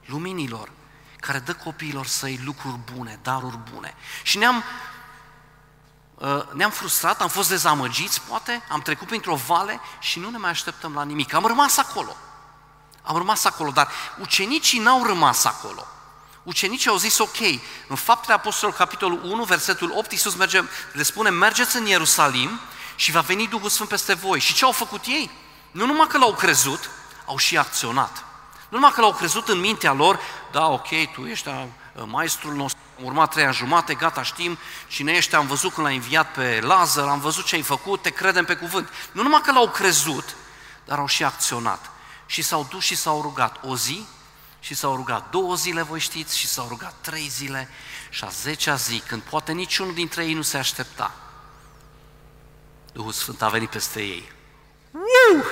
luminilor, 0.06 0.72
care 1.20 1.40
dă 1.40 1.54
copiilor 1.54 2.06
săi 2.06 2.42
lucruri 2.44 2.80
bune, 2.94 3.20
daruri 3.22 3.60
bune. 3.74 3.96
Și 4.24 4.38
ne-am, 4.38 4.64
uh, 6.16 6.52
ne-am 6.52 6.72
frustrat, 6.72 7.22
am 7.22 7.30
fost 7.30 7.50
dezamăgiți, 7.50 8.22
poate, 8.22 8.64
am 8.70 8.82
trecut 8.82 9.08
printr-o 9.08 9.36
vale 9.36 9.80
și 10.00 10.20
nu 10.20 10.30
ne 10.30 10.38
mai 10.38 10.50
așteptăm 10.50 10.94
la 10.94 11.04
nimic. 11.04 11.34
Am 11.34 11.46
rămas 11.46 11.78
acolo. 11.78 12.16
Am 13.04 13.18
rămas 13.18 13.46
acolo, 13.46 13.72
dar 13.72 13.88
ucenicii 14.20 14.80
n-au 14.80 15.04
rămas 15.04 15.46
acolo. 15.46 15.88
Ucenicii 16.44 16.90
au 16.90 16.98
zis, 16.98 17.18
ok, 17.18 17.38
în 17.88 17.96
Faptele 17.96 18.34
Apostolului, 18.34 18.80
capitolul 18.80 19.22
1, 19.24 19.44
versetul 19.44 19.94
8, 19.96 20.12
Iisus 20.12 20.36
merge, 20.36 20.64
le 20.94 21.04
spune, 21.04 21.30
mergeți 21.30 21.78
în 21.78 21.86
Ierusalim 21.86 22.60
și 22.96 23.12
va 23.12 23.20
veni 23.20 23.48
Duhul 23.48 23.70
Sfânt 23.70 23.90
peste 23.90 24.14
voi. 24.14 24.40
Și 24.40 24.54
ce 24.54 24.66
au 24.66 24.72
făcut 24.72 25.06
ei? 25.06 25.32
Nu 25.72 25.86
numai 25.86 26.08
că 26.08 26.18
l-au 26.18 26.34
crezut, 26.34 26.90
au 27.26 27.38
și 27.38 27.58
acționat. 27.58 28.24
Nu 28.70 28.78
numai 28.78 28.92
că 28.92 29.02
l-au 29.02 29.14
crezut 29.14 29.48
în 29.48 29.60
mintea 29.60 29.92
lor, 29.92 30.20
da, 30.52 30.68
ok, 30.68 30.88
tu 31.14 31.26
ești 31.26 31.50
a, 31.50 31.68
maestrul 32.06 32.54
nostru, 32.54 32.82
am 32.98 33.06
urmat 33.06 33.32
trei 33.32 33.46
ani 33.46 33.54
jumate, 33.54 33.94
gata, 33.94 34.24
știm 34.24 34.58
cine 34.88 35.12
ești, 35.12 35.36
am 35.36 35.48
văzut 35.48 35.74
când 35.74 35.88
l-a 35.88 35.94
înviat 35.94 36.32
pe 36.32 36.60
Lazar, 36.64 37.08
am 37.08 37.20
văzut 37.20 37.46
ce 37.46 37.56
ai 37.56 37.62
făcut, 37.62 38.02
te 38.02 38.10
credem 38.10 38.46
pe 38.46 38.56
cuvânt. 38.56 38.90
Nu 39.12 39.22
numai 39.22 39.42
că 39.42 39.52
l-au 39.52 39.70
crezut, 39.70 40.36
dar 40.86 40.98
au 40.98 41.08
și 41.08 41.24
acționat. 41.24 41.92
Și 42.26 42.42
s-au 42.42 42.68
dus 42.70 42.84
și 42.84 42.96
s-au 42.96 43.22
rugat 43.22 43.64
o 43.64 43.78
zi, 43.78 44.06
și 44.60 44.74
s-au 44.74 44.96
rugat 44.96 45.30
două 45.30 45.56
zile, 45.56 45.82
voi 45.82 46.00
știți, 46.00 46.38
și 46.38 46.48
s-au 46.48 46.68
rugat 46.68 46.94
trei 47.02 47.28
zile 47.28 47.70
și 48.10 48.24
a 48.24 48.30
zecea 48.30 48.76
zi, 48.76 49.00
când 49.00 49.22
poate 49.22 49.52
niciunul 49.52 49.94
dintre 49.94 50.26
ei 50.26 50.34
nu 50.34 50.42
se 50.42 50.58
aștepta. 50.58 51.16
Duhul 52.94 53.12
Sfânt 53.12 53.42
a 53.42 53.50
venit 53.50 53.70
peste 53.70 54.02
ei. 54.02 54.32
Uh! 54.92 55.46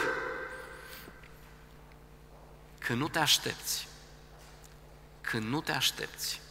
Când 2.77 2.99
nu 2.99 3.07
te 3.07 3.19
aștepți, 3.19 3.87
când 5.21 5.43
nu 5.43 5.61
te 5.61 5.71
aștepți, 5.71 6.41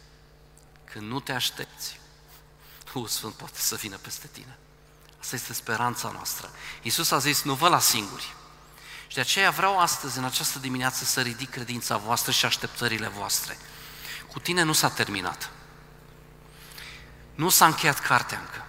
când 0.83 1.07
nu 1.07 1.19
te 1.19 1.31
aștepți, 1.31 1.99
Duhul 2.93 3.07
Sfânt 3.07 3.33
poate 3.33 3.59
să 3.59 3.75
vină 3.75 3.97
peste 3.97 4.27
tine. 4.31 4.57
Asta 5.19 5.35
este 5.35 5.53
speranța 5.53 6.11
noastră. 6.11 6.49
Iisus 6.81 7.11
a 7.11 7.17
zis, 7.17 7.41
nu 7.41 7.53
vă 7.53 7.67
la 7.67 7.79
singuri, 7.79 8.35
și 9.11 9.17
de 9.17 9.23
aceea 9.23 9.49
vreau 9.49 9.79
astăzi, 9.79 10.17
în 10.17 10.23
această 10.23 10.59
dimineață, 10.59 11.03
să 11.03 11.21
ridic 11.21 11.49
credința 11.49 11.97
voastră 11.97 12.31
și 12.31 12.45
așteptările 12.45 13.07
voastre. 13.07 13.57
Cu 14.31 14.39
tine 14.39 14.63
nu 14.63 14.73
s-a 14.73 14.89
terminat. 14.89 15.49
Nu 17.35 17.49
s-a 17.49 17.65
încheiat 17.65 17.99
cartea 17.99 18.39
încă. 18.39 18.65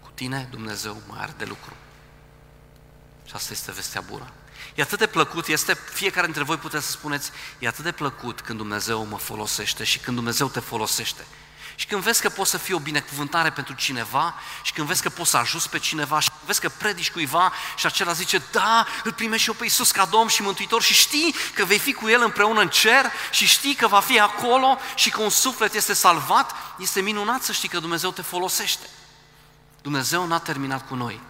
Cu 0.00 0.10
tine 0.14 0.48
Dumnezeu 0.50 1.02
mai 1.08 1.18
are 1.20 1.34
de 1.38 1.44
lucru. 1.44 1.76
Și 3.24 3.34
asta 3.34 3.52
este 3.52 3.72
vestea 3.72 4.00
bună. 4.00 4.32
E 4.74 4.82
atât 4.82 4.98
de 4.98 5.06
plăcut, 5.06 5.46
este, 5.46 5.74
fiecare 5.74 6.24
dintre 6.24 6.42
voi 6.42 6.56
puteți 6.56 6.84
să 6.84 6.90
spuneți, 6.90 7.30
e 7.58 7.68
atât 7.68 7.84
de 7.84 7.92
plăcut 7.92 8.40
când 8.40 8.58
Dumnezeu 8.58 9.04
mă 9.04 9.18
folosește 9.18 9.84
și 9.84 9.98
când 9.98 10.16
Dumnezeu 10.16 10.48
te 10.48 10.60
folosește. 10.60 11.26
Și 11.74 11.86
când 11.86 12.02
vezi 12.02 12.20
că 12.20 12.28
poți 12.28 12.50
să 12.50 12.58
fii 12.58 12.74
o 12.74 12.78
binecuvântare 12.78 13.50
pentru 13.50 13.74
cineva 13.74 14.34
și 14.62 14.72
când 14.72 14.86
vezi 14.86 15.02
că 15.02 15.08
poți 15.08 15.30
să 15.30 15.36
ajuți 15.36 15.70
pe 15.70 15.78
cineva 15.78 16.20
și 16.20 16.28
când 16.28 16.40
vezi 16.46 16.60
că 16.60 16.68
predici 16.68 17.10
cuiva 17.10 17.52
și 17.76 17.86
acela 17.86 18.12
zice, 18.12 18.42
da, 18.52 18.86
îl 19.04 19.12
primești 19.12 19.42
și 19.42 19.48
eu 19.48 19.54
pe 19.54 19.64
Iisus 19.64 19.90
ca 19.90 20.04
Domn 20.04 20.28
și 20.28 20.42
Mântuitor 20.42 20.82
și 20.82 20.94
știi 20.94 21.34
că 21.54 21.64
vei 21.64 21.78
fi 21.78 21.92
cu 21.92 22.08
El 22.08 22.22
împreună 22.22 22.60
în 22.60 22.68
cer 22.68 23.12
și 23.30 23.46
știi 23.46 23.74
că 23.74 23.86
va 23.86 24.00
fi 24.00 24.20
acolo 24.20 24.78
și 24.94 25.10
că 25.10 25.20
un 25.20 25.30
suflet 25.30 25.74
este 25.74 25.92
salvat, 25.92 26.54
este 26.78 27.00
minunat 27.00 27.42
să 27.42 27.52
știi 27.52 27.68
că 27.68 27.78
Dumnezeu 27.78 28.10
te 28.10 28.22
folosește. 28.22 28.86
Dumnezeu 29.82 30.26
n-a 30.26 30.38
terminat 30.38 30.88
cu 30.88 30.94
noi. 30.94 31.20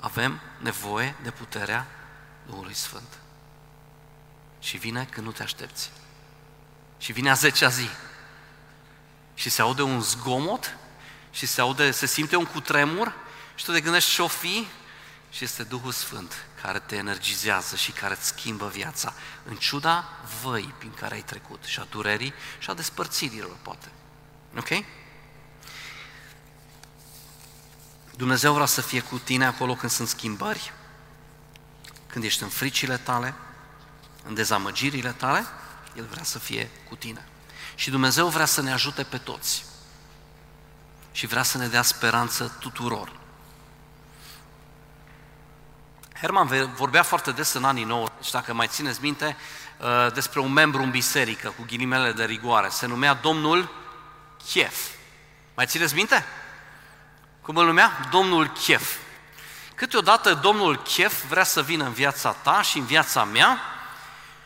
Avem 0.00 0.40
nevoie 0.58 1.14
de 1.22 1.30
puterea 1.30 1.86
Duhului 2.46 2.74
Sfânt. 2.74 3.18
Și 4.58 4.76
vine 4.76 5.08
când 5.10 5.26
nu 5.26 5.32
te 5.32 5.42
aștepți. 5.42 5.90
Și 6.98 7.12
vine 7.12 7.30
a 7.30 7.34
zecea 7.34 7.68
zi 7.68 7.88
și 9.38 9.50
se 9.50 9.62
aude 9.62 9.82
un 9.82 10.00
zgomot 10.00 10.76
și 11.30 11.46
se 11.46 11.60
aude, 11.60 11.90
se 11.90 12.06
simte 12.06 12.36
un 12.36 12.44
cutremur 12.44 13.14
și 13.54 13.64
tu 13.64 13.72
te 13.72 13.80
gândești 13.80 14.14
ce-o 14.14 14.26
fi, 14.26 14.66
și 15.30 15.44
este 15.44 15.62
Duhul 15.62 15.92
Sfânt 15.92 16.46
care 16.62 16.78
te 16.78 16.96
energizează 16.96 17.76
și 17.76 17.90
care 17.90 18.14
îți 18.14 18.26
schimbă 18.26 18.68
viața, 18.68 19.14
în 19.44 19.56
ciuda 19.56 20.08
văi 20.42 20.74
prin 20.78 20.94
care 20.94 21.14
ai 21.14 21.22
trecut 21.22 21.64
și 21.64 21.80
a 21.80 21.86
durerii 21.90 22.34
și 22.58 22.70
a 22.70 22.74
despărțirilor, 22.74 23.56
poate. 23.62 23.88
Ok? 24.56 24.84
Dumnezeu 28.16 28.54
vrea 28.54 28.66
să 28.66 28.80
fie 28.80 29.00
cu 29.00 29.18
tine 29.18 29.46
acolo 29.46 29.74
când 29.74 29.92
sunt 29.92 30.08
schimbări, 30.08 30.72
când 32.06 32.24
ești 32.24 32.42
în 32.42 32.48
fricile 32.48 32.96
tale, 32.96 33.34
în 34.24 34.34
dezamăgirile 34.34 35.10
tale, 35.10 35.44
El 35.96 36.04
vrea 36.04 36.24
să 36.24 36.38
fie 36.38 36.70
cu 36.88 36.96
tine. 36.96 37.26
Și 37.78 37.90
Dumnezeu 37.90 38.28
vrea 38.28 38.44
să 38.44 38.60
ne 38.60 38.72
ajute 38.72 39.02
pe 39.02 39.18
toți. 39.18 39.64
Și 41.12 41.26
vrea 41.26 41.42
să 41.42 41.58
ne 41.58 41.66
dea 41.66 41.82
speranță 41.82 42.56
tuturor. 42.60 43.12
Herman 46.20 46.72
vorbea 46.74 47.02
foarte 47.02 47.32
des 47.32 47.52
în 47.52 47.64
anii 47.64 47.84
90, 47.84 48.30
dacă 48.30 48.54
mai 48.54 48.66
țineți 48.66 49.02
minte, 49.02 49.36
uh, 49.78 50.12
despre 50.12 50.40
un 50.40 50.52
membru 50.52 50.82
în 50.82 50.90
biserică, 50.90 51.48
cu 51.56 51.64
ghilimele 51.66 52.12
de 52.12 52.24
rigoare. 52.24 52.68
Se 52.68 52.86
numea 52.86 53.14
domnul 53.14 53.70
Chef. 54.44 54.86
Mai 55.54 55.66
țineți 55.66 55.94
minte? 55.94 56.26
Cum 57.42 57.56
îl 57.56 57.66
numea? 57.66 58.08
Domnul 58.10 58.48
Chef. 58.48 58.96
Câteodată 59.74 60.34
domnul 60.34 60.76
Chef 60.82 61.24
vrea 61.28 61.44
să 61.44 61.62
vină 61.62 61.84
în 61.84 61.92
viața 61.92 62.32
ta 62.32 62.62
și 62.62 62.78
în 62.78 62.84
viața 62.84 63.24
mea 63.24 63.60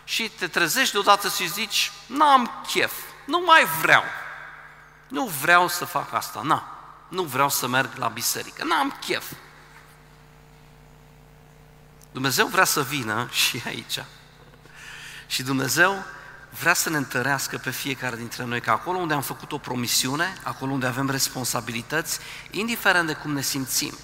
și 0.05 0.29
te 0.29 0.47
trezești 0.49 0.92
deodată 0.92 1.29
și 1.29 1.49
zici, 1.49 1.92
n-am 2.07 2.64
chef, 2.66 2.92
nu 3.24 3.42
mai 3.46 3.64
vreau. 3.80 4.02
Nu 5.08 5.26
vreau 5.26 5.68
să 5.68 5.85
fac 5.85 6.12
asta, 6.12 6.40
na. 6.42 6.66
Nu 7.08 7.22
vreau 7.22 7.48
să 7.48 7.68
merg 7.68 7.90
la 7.96 8.08
biserică, 8.08 8.64
n-am 8.64 8.96
chef. 9.00 9.32
Dumnezeu 12.12 12.46
vrea 12.46 12.64
să 12.64 12.82
vină 12.82 13.28
și 13.30 13.62
aici. 13.66 14.04
Și 15.26 15.42
Dumnezeu 15.42 16.04
vrea 16.61 16.74
să 16.74 16.90
ne 16.90 16.96
întărească 16.96 17.58
pe 17.58 17.70
fiecare 17.70 18.16
dintre 18.16 18.44
noi, 18.44 18.61
că 18.61 18.70
acolo 18.70 18.98
unde 18.98 19.14
am 19.14 19.22
făcut 19.22 19.52
o 19.52 19.58
promisiune, 19.58 20.35
acolo 20.42 20.72
unde 20.72 20.87
avem 20.87 21.11
responsabilități, 21.11 22.18
indiferent 22.50 23.06
de 23.06 23.12
cum 23.12 23.32
ne 23.32 23.40
simțim, 23.40 23.94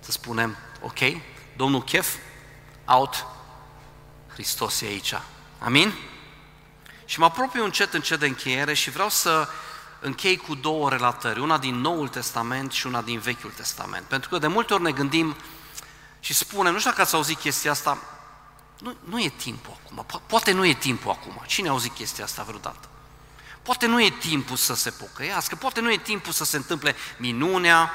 să 0.00 0.10
spunem, 0.10 0.56
ok, 0.80 0.98
Domnul 1.56 1.82
Chef, 1.84 2.14
out, 2.84 3.26
Hristos 4.32 4.80
e 4.80 4.86
aici. 4.86 5.14
Amin? 5.58 5.92
Și 7.08 7.18
mă 7.18 7.24
apropiu 7.24 7.64
încet, 7.64 7.94
încet 7.94 8.18
de 8.18 8.26
încheiere 8.26 8.74
și 8.74 8.90
vreau 8.90 9.08
să 9.08 9.48
închei 10.00 10.36
cu 10.36 10.54
două 10.54 10.90
relatări, 10.90 11.40
una 11.40 11.58
din 11.58 11.74
Noul 11.74 12.08
Testament 12.08 12.72
și 12.72 12.86
una 12.86 13.02
din 13.02 13.18
Vechiul 13.18 13.50
Testament. 13.50 14.06
Pentru 14.06 14.28
că 14.28 14.38
de 14.38 14.46
multe 14.46 14.74
ori 14.74 14.82
ne 14.82 14.92
gândim 14.92 15.36
și 16.20 16.34
spunem, 16.34 16.72
nu 16.72 16.78
știu 16.78 16.90
dacă 16.90 17.02
ați 17.02 17.14
auzit 17.14 17.38
chestia 17.38 17.70
asta, 17.70 17.98
nu, 18.78 18.96
nu 19.04 19.22
e 19.22 19.28
timpul 19.28 19.76
acum, 19.84 20.04
po- 20.04 20.26
poate 20.26 20.52
nu 20.52 20.66
e 20.66 20.74
timpul 20.74 21.10
acum. 21.10 21.42
Cine 21.46 21.68
a 21.68 21.70
auzit 21.70 21.94
chestia 21.94 22.24
asta 22.24 22.42
vreodată? 22.42 22.88
Poate 23.62 23.86
nu 23.86 24.02
e 24.02 24.10
timpul 24.10 24.56
să 24.56 24.74
se 24.74 24.90
pocăiască, 24.90 25.56
poate 25.56 25.80
nu 25.80 25.92
e 25.92 25.96
timpul 25.96 26.32
să 26.32 26.44
se 26.44 26.56
întâmple 26.56 26.94
minunea 27.16 27.92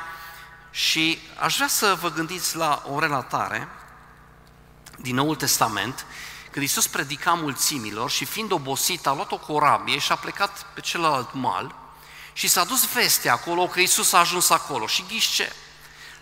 și 0.71 1.19
aș 1.39 1.55
vrea 1.55 1.67
să 1.67 1.97
vă 2.01 2.11
gândiți 2.11 2.55
la 2.55 2.83
o 2.91 2.99
relatare 2.99 3.67
din 4.97 5.15
Noul 5.15 5.35
Testament, 5.35 6.05
când 6.53 6.65
Iisus 6.65 6.87
predica 6.87 7.33
mulțimilor 7.33 8.09
și 8.09 8.25
fiind 8.25 8.51
obosit 8.51 9.07
a 9.07 9.13
luat 9.13 9.31
o 9.31 9.37
corabie 9.37 9.97
și 9.97 10.11
a 10.11 10.15
plecat 10.15 10.65
pe 10.73 10.81
celălalt 10.81 11.33
mal 11.33 11.75
și 12.33 12.47
s-a 12.47 12.63
dus 12.63 12.93
vestea 12.93 13.33
acolo 13.33 13.67
că 13.67 13.79
Iisus 13.79 14.13
a 14.13 14.17
ajuns 14.17 14.49
acolo 14.49 14.87
și 14.87 15.05
ghiși 15.07 15.33
ce? 15.33 15.51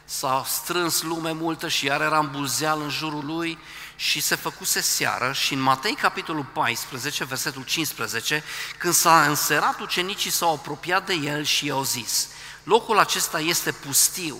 S-a 0.05 0.45
strâns 0.47 1.01
lume 1.01 1.31
multă 1.31 1.67
și 1.67 1.85
iar 1.85 2.01
era 2.01 2.19
îmbulzeal 2.19 2.81
în 2.81 2.89
jurul 2.89 3.25
lui 3.25 3.57
și 3.95 4.21
se 4.21 4.35
făcuse 4.35 4.81
seară 4.81 5.31
și 5.33 5.53
în 5.53 5.59
Matei 5.59 5.95
capitolul 5.95 6.43
14, 6.43 7.23
versetul 7.23 7.63
15, 7.63 8.43
când 8.77 8.93
s-a 8.93 9.25
înserat, 9.25 9.79
ucenicii 9.79 10.31
s-au 10.31 10.53
apropiat 10.53 11.05
de 11.05 11.13
el 11.13 11.43
și 11.43 11.65
i-au 11.65 11.83
zis, 11.83 12.27
locul 12.63 12.99
acesta 12.99 13.39
este 13.39 13.71
pustiu, 13.71 14.37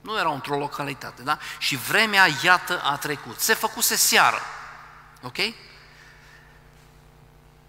nu 0.00 0.18
era 0.18 0.32
într-o 0.32 0.58
localitate, 0.58 1.22
da? 1.22 1.38
Și 1.58 1.76
vremea, 1.76 2.28
iată, 2.42 2.80
a 2.84 2.96
trecut. 2.96 3.40
Se 3.40 3.54
făcuse 3.54 3.96
seară, 3.96 4.42
ok? 5.22 5.36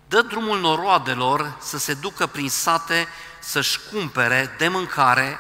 Dă 0.08 0.22
drumul 0.22 0.60
noroadelor 0.60 1.58
să 1.62 1.78
se 1.78 1.94
ducă 1.94 2.28
prin 2.28 2.50
sate 2.50 3.08
să-și 3.40 3.80
cumpere 3.92 4.56
de 4.58 4.68
mâncare 4.68 5.40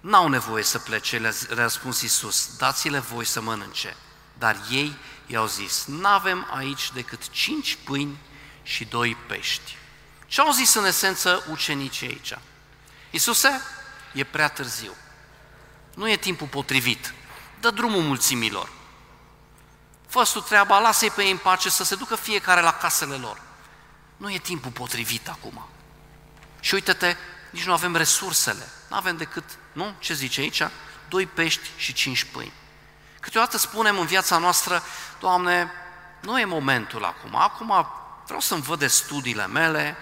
N-au 0.00 0.28
nevoie 0.28 0.62
să 0.62 0.78
plece, 0.78 1.18
le-a 1.18 1.32
răspuns 1.48 2.02
Iisus, 2.02 2.56
dați-le 2.56 2.98
voi 2.98 3.24
să 3.24 3.40
mănânce. 3.40 3.96
Dar 4.38 4.56
ei 4.70 4.96
i-au 5.26 5.46
zis, 5.46 5.84
n-avem 5.86 6.48
aici 6.50 6.92
decât 6.92 7.28
cinci 7.30 7.78
pâini 7.84 8.18
și 8.62 8.84
doi 8.84 9.16
pești. 9.26 9.76
Ce 10.26 10.40
au 10.40 10.50
zis 10.50 10.74
în 10.74 10.84
esență 10.84 11.44
ucenicii 11.50 12.06
aici? 12.06 12.38
Iisuse, 13.10 13.60
e 14.12 14.24
prea 14.24 14.48
târziu. 14.48 14.94
Nu 15.94 16.10
e 16.10 16.16
timpul 16.16 16.46
potrivit. 16.46 17.14
Dă 17.60 17.70
drumul 17.70 18.02
mulțimilor. 18.02 18.72
Fă 20.10 20.30
tu 20.32 20.40
treaba, 20.40 20.78
lasă-i 20.78 21.10
pe 21.10 21.22
ei 21.22 21.30
în 21.30 21.36
pace 21.36 21.70
să 21.70 21.84
se 21.84 21.94
ducă 21.94 22.16
fiecare 22.16 22.60
la 22.60 22.72
casele 22.72 23.14
lor. 23.14 23.40
Nu 24.16 24.32
e 24.32 24.38
timpul 24.38 24.70
potrivit 24.70 25.28
acum. 25.28 25.68
Și 26.60 26.74
uite-te, 26.74 27.16
nici 27.50 27.64
nu 27.64 27.72
avem 27.72 27.96
resursele. 27.96 28.68
Nu 28.88 28.96
avem 28.96 29.16
decât, 29.16 29.44
nu? 29.72 29.94
Ce 29.98 30.14
zice 30.14 30.40
aici? 30.40 30.62
Doi 31.08 31.26
pești 31.26 31.70
și 31.76 31.92
cinci 31.92 32.24
pâini. 32.24 32.52
Câteodată 33.20 33.58
spunem 33.58 33.98
în 33.98 34.06
viața 34.06 34.38
noastră, 34.38 34.82
Doamne, 35.20 35.72
nu 36.20 36.38
e 36.38 36.44
momentul 36.44 37.04
acum, 37.04 37.36
acum 37.36 37.86
vreau 38.24 38.40
să-mi 38.40 38.62
văd 38.62 38.78
de 38.78 38.86
studiile 38.86 39.46
mele 39.46 39.96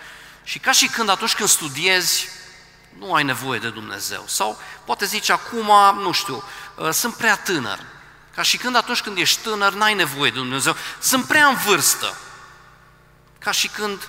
și 0.44 0.58
ca 0.58 0.72
și 0.72 0.88
când 0.88 1.08
atunci 1.08 1.34
când 1.34 1.48
studiezi, 1.48 2.28
nu 2.98 3.14
ai 3.14 3.24
nevoie 3.24 3.58
de 3.58 3.70
Dumnezeu. 3.70 4.24
Sau 4.26 4.60
poate 4.84 5.04
zici 5.04 5.28
acum, 5.28 5.98
nu 6.00 6.12
știu, 6.12 6.42
ă, 6.78 6.90
sunt 6.90 7.14
prea 7.14 7.36
tânăr. 7.36 7.78
Ca 8.38 8.44
și 8.44 8.56
când 8.56 8.76
atunci 8.76 9.00
când 9.00 9.16
ești 9.16 9.42
tânăr, 9.42 9.72
n-ai 9.72 9.94
nevoie 9.94 10.30
de 10.30 10.36
Dumnezeu. 10.36 10.76
Sunt 10.98 11.24
prea 11.24 11.46
în 11.46 11.54
vârstă. 11.54 12.14
Ca 13.38 13.50
și 13.50 13.68
când, 13.68 14.08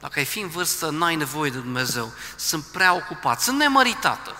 dacă 0.00 0.18
ai 0.18 0.24
fi 0.24 0.40
în 0.40 0.48
vârstă, 0.48 0.90
n-ai 0.90 1.16
nevoie 1.16 1.50
de 1.50 1.58
Dumnezeu. 1.58 2.12
Sunt 2.36 2.64
prea 2.64 2.94
ocupat, 2.94 3.40
sunt 3.40 3.58
nemăritată. 3.58 4.36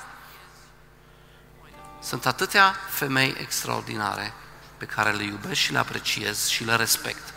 Sunt 2.02 2.26
atâtea 2.26 2.76
femei 2.88 3.34
extraordinare 3.38 4.32
pe 4.76 4.84
care 4.84 5.10
le 5.10 5.22
iubesc 5.22 5.60
și 5.60 5.72
le 5.72 5.78
apreciez 5.78 6.46
și 6.46 6.64
le 6.64 6.76
respect, 6.76 7.34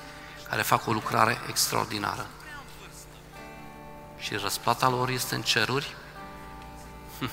care 0.50 0.62
fac 0.62 0.88
o 0.88 0.92
lucrare 0.92 1.42
extraordinară. 1.48 2.28
Și 4.18 4.36
răsplata 4.36 4.90
lor 4.90 5.10
este 5.10 5.36
în 5.36 5.42
ceruri? 5.42 5.96
Hm. 7.20 7.32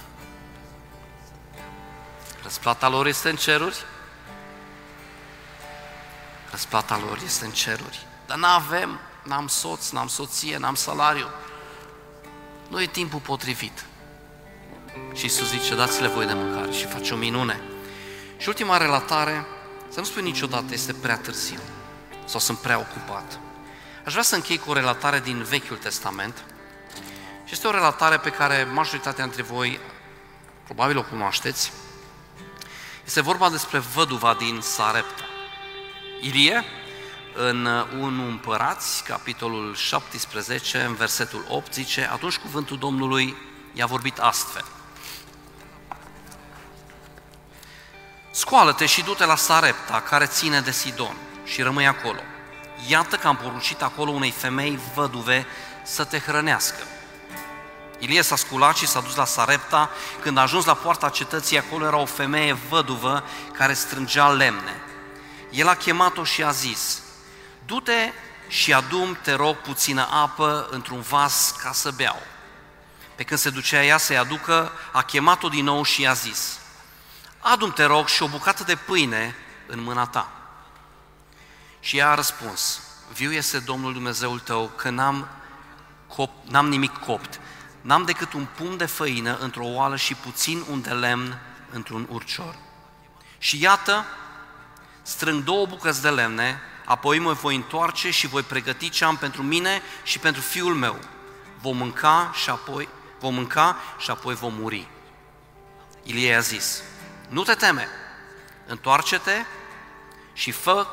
Răsplata 2.42 2.88
lor 2.88 3.06
este 3.06 3.28
în 3.28 3.36
ceruri? 3.36 3.84
Răsplata 6.60 6.98
lor 6.98 7.18
este 7.24 7.44
în 7.44 7.50
ceruri. 7.50 8.06
Dar 8.26 8.36
nu 8.36 8.46
avem, 8.46 8.98
n-am 9.22 9.46
soț, 9.46 9.90
n-am 9.90 10.08
soție, 10.08 10.56
n-am 10.56 10.74
salariu. 10.74 11.26
Nu 12.68 12.82
e 12.82 12.86
timpul 12.86 13.18
potrivit. 13.18 13.84
Și 15.14 15.24
Iisus 15.24 15.48
zice, 15.48 15.74
dați-le 15.74 16.08
voi 16.08 16.26
de 16.26 16.32
mâncare 16.32 16.72
și 16.72 16.86
face 16.86 17.14
o 17.14 17.16
minune. 17.16 17.60
Și 18.36 18.48
ultima 18.48 18.76
relatare, 18.76 19.46
să 19.88 19.98
nu 19.98 20.04
spui 20.04 20.22
niciodată, 20.22 20.72
este 20.72 20.92
prea 20.92 21.18
târziu 21.18 21.60
sau 22.24 22.40
sunt 22.40 22.58
prea 22.58 22.78
ocupat. 22.78 23.38
Aș 24.04 24.12
vrea 24.12 24.24
să 24.24 24.34
închei 24.34 24.58
cu 24.58 24.70
o 24.70 24.74
relatare 24.74 25.20
din 25.20 25.42
Vechiul 25.42 25.76
Testament 25.76 26.44
și 27.44 27.52
este 27.52 27.66
o 27.66 27.70
relatare 27.70 28.16
pe 28.16 28.30
care 28.30 28.64
majoritatea 28.64 29.24
dintre 29.24 29.42
voi 29.42 29.80
probabil 30.64 30.96
o 30.96 31.02
cunoașteți. 31.02 31.72
Este 33.04 33.20
vorba 33.20 33.50
despre 33.50 33.78
văduva 33.78 34.34
din 34.34 34.60
Sarepta. 34.60 35.29
Ilie, 36.20 36.64
în 37.34 37.66
1 38.00 38.26
Împărați, 38.26 39.04
capitolul 39.04 39.74
17, 39.74 40.80
în 40.80 40.94
versetul 40.94 41.44
8, 41.48 41.74
zice, 41.74 42.08
atunci 42.12 42.36
cuvântul 42.36 42.78
Domnului 42.78 43.36
i-a 43.72 43.86
vorbit 43.86 44.18
astfel. 44.18 44.64
Scoală-te 48.30 48.86
și 48.86 49.02
du-te 49.02 49.24
la 49.24 49.36
Sarepta, 49.36 50.00
care 50.00 50.26
ține 50.26 50.60
de 50.60 50.70
Sidon, 50.70 51.16
și 51.44 51.62
rămâi 51.62 51.86
acolo. 51.86 52.20
Iată 52.88 53.16
că 53.16 53.26
am 53.26 53.36
poruncit 53.36 53.82
acolo 53.82 54.10
unei 54.10 54.30
femei 54.30 54.78
văduve 54.94 55.46
să 55.84 56.04
te 56.04 56.18
hrănească. 56.18 56.82
Ilie 57.98 58.22
s-a 58.22 58.36
sculat 58.36 58.76
și 58.76 58.86
s-a 58.86 59.00
dus 59.00 59.14
la 59.14 59.24
Sarepta. 59.24 59.90
Când 60.20 60.38
a 60.38 60.40
ajuns 60.40 60.64
la 60.64 60.74
poarta 60.74 61.08
cetății, 61.08 61.58
acolo 61.58 61.86
era 61.86 61.96
o 61.96 62.04
femeie 62.04 62.52
văduvă 62.68 63.24
care 63.52 63.72
strângea 63.72 64.28
lemne. 64.28 64.89
El 65.50 65.68
a 65.68 65.74
chemat-o 65.74 66.24
și 66.24 66.42
a 66.42 66.50
zis, 66.50 67.02
du-te 67.66 68.12
și 68.48 68.72
adum, 68.72 69.18
te 69.22 69.32
rog, 69.32 69.56
puțină 69.56 70.08
apă 70.10 70.68
într-un 70.70 71.00
vas 71.00 71.54
ca 71.62 71.72
să 71.72 71.90
beau. 71.90 72.22
Pe 73.14 73.24
când 73.24 73.40
se 73.40 73.50
ducea 73.50 73.84
ea 73.84 73.96
să-i 73.96 74.16
aducă, 74.16 74.72
a 74.92 75.02
chemat-o 75.02 75.48
din 75.48 75.64
nou 75.64 75.82
și 75.82 76.00
i-a 76.00 76.12
zis, 76.12 76.58
adu 77.38 77.70
te 77.70 77.84
rog, 77.84 78.08
și 78.08 78.22
o 78.22 78.28
bucată 78.28 78.62
de 78.62 78.76
pâine 78.76 79.36
în 79.66 79.82
mâna 79.82 80.06
ta. 80.06 80.30
Și 81.80 81.96
ea 81.96 82.10
a 82.10 82.14
răspuns, 82.14 82.80
viu 83.12 83.32
este 83.32 83.58
Domnul 83.58 83.92
Dumnezeul 83.92 84.38
tău 84.38 84.70
că 84.76 84.90
n-am, 84.90 85.28
cop, 86.06 86.30
n-am 86.48 86.68
nimic 86.68 86.96
copt, 86.98 87.40
n-am 87.80 88.04
decât 88.04 88.32
un 88.32 88.46
pumn 88.56 88.76
de 88.76 88.86
făină 88.86 89.36
într-o 89.36 89.64
oală 89.64 89.96
și 89.96 90.14
puțin 90.14 90.64
un 90.70 90.80
de 90.80 90.90
lemn 90.90 91.38
într-un 91.70 92.06
urcior. 92.10 92.54
Și 93.38 93.62
iată, 93.62 94.04
strâng 95.02 95.44
două 95.44 95.66
bucăți 95.66 96.02
de 96.02 96.10
lemne, 96.10 96.60
apoi 96.84 97.18
mă 97.18 97.32
voi 97.32 97.54
întoarce 97.54 98.10
și 98.10 98.26
voi 98.26 98.42
pregăti 98.42 98.88
ce 98.88 99.04
am 99.04 99.16
pentru 99.16 99.42
mine 99.42 99.82
și 100.02 100.18
pentru 100.18 100.40
fiul 100.40 100.74
meu. 100.74 100.98
Vom 101.60 101.76
mânca 101.76 102.32
și 102.34 102.50
apoi, 102.50 102.88
vom 103.18 103.34
mânca 103.34 103.76
și 103.98 104.10
apoi 104.10 104.34
vom 104.34 104.54
muri. 104.54 104.88
Ilie 106.02 106.34
a 106.34 106.40
zis, 106.40 106.82
nu 107.28 107.42
te 107.42 107.54
teme, 107.54 107.88
întoarce-te 108.66 109.44
și 110.32 110.50
fă 110.50 110.86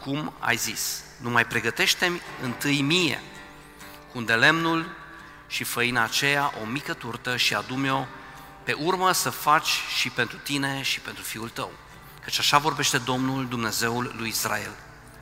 cum 0.00 0.32
ai 0.38 0.56
zis. 0.56 1.02
Numai 1.20 1.44
pregătește-mi 1.44 2.20
întâi 2.42 2.80
mie 2.80 3.22
cu 4.12 4.20
de 4.20 4.34
lemnul 4.34 4.94
și 5.46 5.64
făina 5.64 6.02
aceea 6.02 6.52
o 6.62 6.64
mică 6.64 6.94
turtă 6.94 7.36
și 7.36 7.54
adu-mi-o 7.54 8.06
pe 8.62 8.72
urmă 8.72 9.12
să 9.12 9.30
faci 9.30 9.80
și 9.98 10.10
pentru 10.10 10.36
tine 10.36 10.82
și 10.82 11.00
pentru 11.00 11.22
fiul 11.22 11.48
tău. 11.48 11.72
Căci 12.24 12.38
așa 12.38 12.58
vorbește 12.58 12.98
Domnul 12.98 13.46
Dumnezeul 13.46 14.14
lui 14.16 14.28
Israel. 14.28 14.72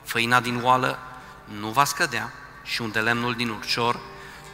Făina 0.03 0.39
din 0.39 0.63
oală 0.63 0.99
nu 1.45 1.69
va 1.69 1.83
scădea 1.83 2.33
și 2.63 2.81
un 2.81 2.91
de 2.91 2.99
lemnul 2.99 3.35
din 3.35 3.49
urcior 3.49 3.99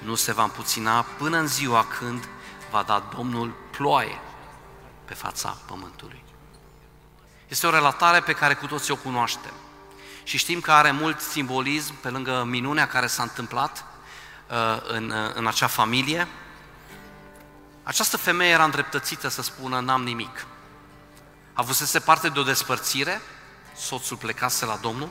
nu 0.03 0.15
se 0.15 0.33
va 0.33 0.43
împuțina 0.43 1.01
până 1.01 1.37
în 1.37 1.47
ziua 1.47 1.85
când 1.99 2.27
va 2.71 2.83
da 2.83 3.09
Domnul 3.15 3.55
ploaie 3.71 4.19
pe 5.05 5.13
fața 5.13 5.57
pământului. 5.65 6.23
Este 7.47 7.67
o 7.67 7.69
relatare 7.69 8.19
pe 8.19 8.33
care 8.33 8.53
cu 8.53 8.67
toții 8.67 8.93
o 8.93 8.95
cunoaștem 8.95 9.53
și 10.23 10.37
știm 10.37 10.59
că 10.59 10.71
are 10.71 10.91
mult 10.91 11.19
simbolism 11.19 11.93
pe 12.01 12.09
lângă 12.09 12.43
minunea 12.43 12.87
care 12.87 13.07
s-a 13.07 13.23
întâmplat 13.23 13.85
uh, 14.49 14.55
în, 14.87 15.09
uh, 15.09 15.31
în 15.33 15.47
acea 15.47 15.67
familie. 15.67 16.27
Această 17.83 18.17
femeie 18.17 18.51
era 18.51 18.63
îndreptățită 18.63 19.27
să 19.27 19.41
spună 19.41 19.79
n-am 19.79 20.03
nimic. 20.03 20.45
Avusese 21.57 21.99
parte 21.99 22.29
de 22.29 22.39
o 22.39 22.43
despărțire, 22.43 23.21
soțul 23.75 24.17
plecase 24.17 24.65
la 24.65 24.75
Domnul, 24.75 25.09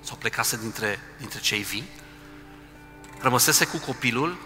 sau 0.00 0.16
plecase 0.16 0.56
dintre, 0.56 0.98
dintre 1.18 1.40
cei 1.40 1.62
vii, 1.62 1.88
rămăsese 3.20 3.66
cu 3.66 3.78
copilul, 3.78 4.36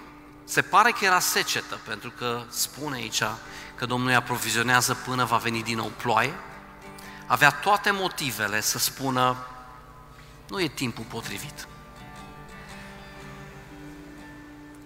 se 0.45 0.63
pare 0.63 0.91
că 0.91 1.05
era 1.05 1.19
secetă, 1.19 1.81
pentru 1.87 2.11
că 2.11 2.43
spune 2.49 2.97
aici 2.97 3.23
că 3.75 3.87
Domnul 3.87 4.09
îi 4.09 4.15
aprovizionează 4.15 4.95
până 4.95 5.25
va 5.25 5.37
veni 5.37 5.63
din 5.63 5.77
nou 5.77 5.93
ploaie, 5.97 6.35
avea 7.27 7.51
toate 7.51 7.91
motivele 7.91 8.61
să 8.61 8.79
spună 8.79 9.37
nu 10.49 10.61
e 10.61 10.69
timpul 10.69 11.05
potrivit. 11.05 11.69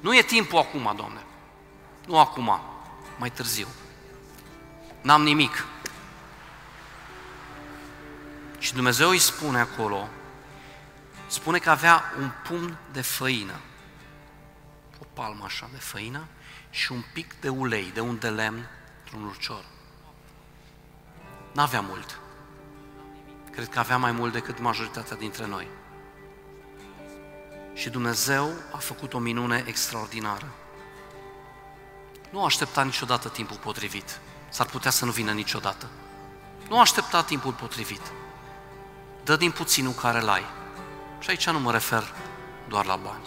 Nu 0.00 0.16
e 0.16 0.22
timpul 0.22 0.58
acum, 0.58 0.92
Doamne. 0.96 1.24
Nu 2.06 2.18
acum, 2.18 2.60
mai 3.18 3.30
târziu. 3.30 3.66
N-am 5.02 5.22
nimic. 5.22 5.66
Și 8.58 8.74
Dumnezeu 8.74 9.08
îi 9.08 9.18
spune 9.18 9.60
acolo, 9.60 10.08
spune 11.26 11.58
că 11.58 11.70
avea 11.70 12.02
un 12.20 12.30
pumn 12.48 12.76
de 12.92 13.00
făină, 13.00 13.60
o 15.00 15.04
palmă 15.12 15.44
așa 15.44 15.68
de 15.72 15.78
făină 15.78 16.26
și 16.70 16.92
un 16.92 17.02
pic 17.12 17.34
de 17.40 17.48
ulei, 17.48 17.90
de 17.94 18.00
un 18.00 18.18
de 18.18 18.28
lemn, 18.28 18.68
într-un 19.02 19.24
urcior. 19.24 19.64
N-avea 21.52 21.80
mult. 21.80 22.18
Cred 23.50 23.68
că 23.68 23.78
avea 23.78 23.96
mai 23.96 24.12
mult 24.12 24.32
decât 24.32 24.58
majoritatea 24.58 25.16
dintre 25.16 25.46
noi. 25.46 25.68
Și 27.74 27.90
Dumnezeu 27.90 28.50
a 28.72 28.76
făcut 28.76 29.14
o 29.14 29.18
minune 29.18 29.64
extraordinară. 29.66 30.46
Nu 32.30 32.44
aștepta 32.44 32.82
niciodată 32.84 33.28
timpul 33.28 33.56
potrivit. 33.56 34.20
S-ar 34.52 34.66
putea 34.66 34.90
să 34.90 35.04
nu 35.04 35.10
vină 35.10 35.32
niciodată. 35.32 35.88
Nu 36.68 36.80
aștepta 36.80 37.22
timpul 37.22 37.52
potrivit. 37.52 38.12
Dă 39.24 39.36
din 39.36 39.50
puținul 39.50 39.92
care 39.92 40.20
l-ai. 40.20 40.44
Și 41.18 41.30
aici 41.30 41.48
nu 41.48 41.60
mă 41.60 41.72
refer 41.72 42.14
doar 42.68 42.86
la 42.86 42.96
bani. 42.96 43.24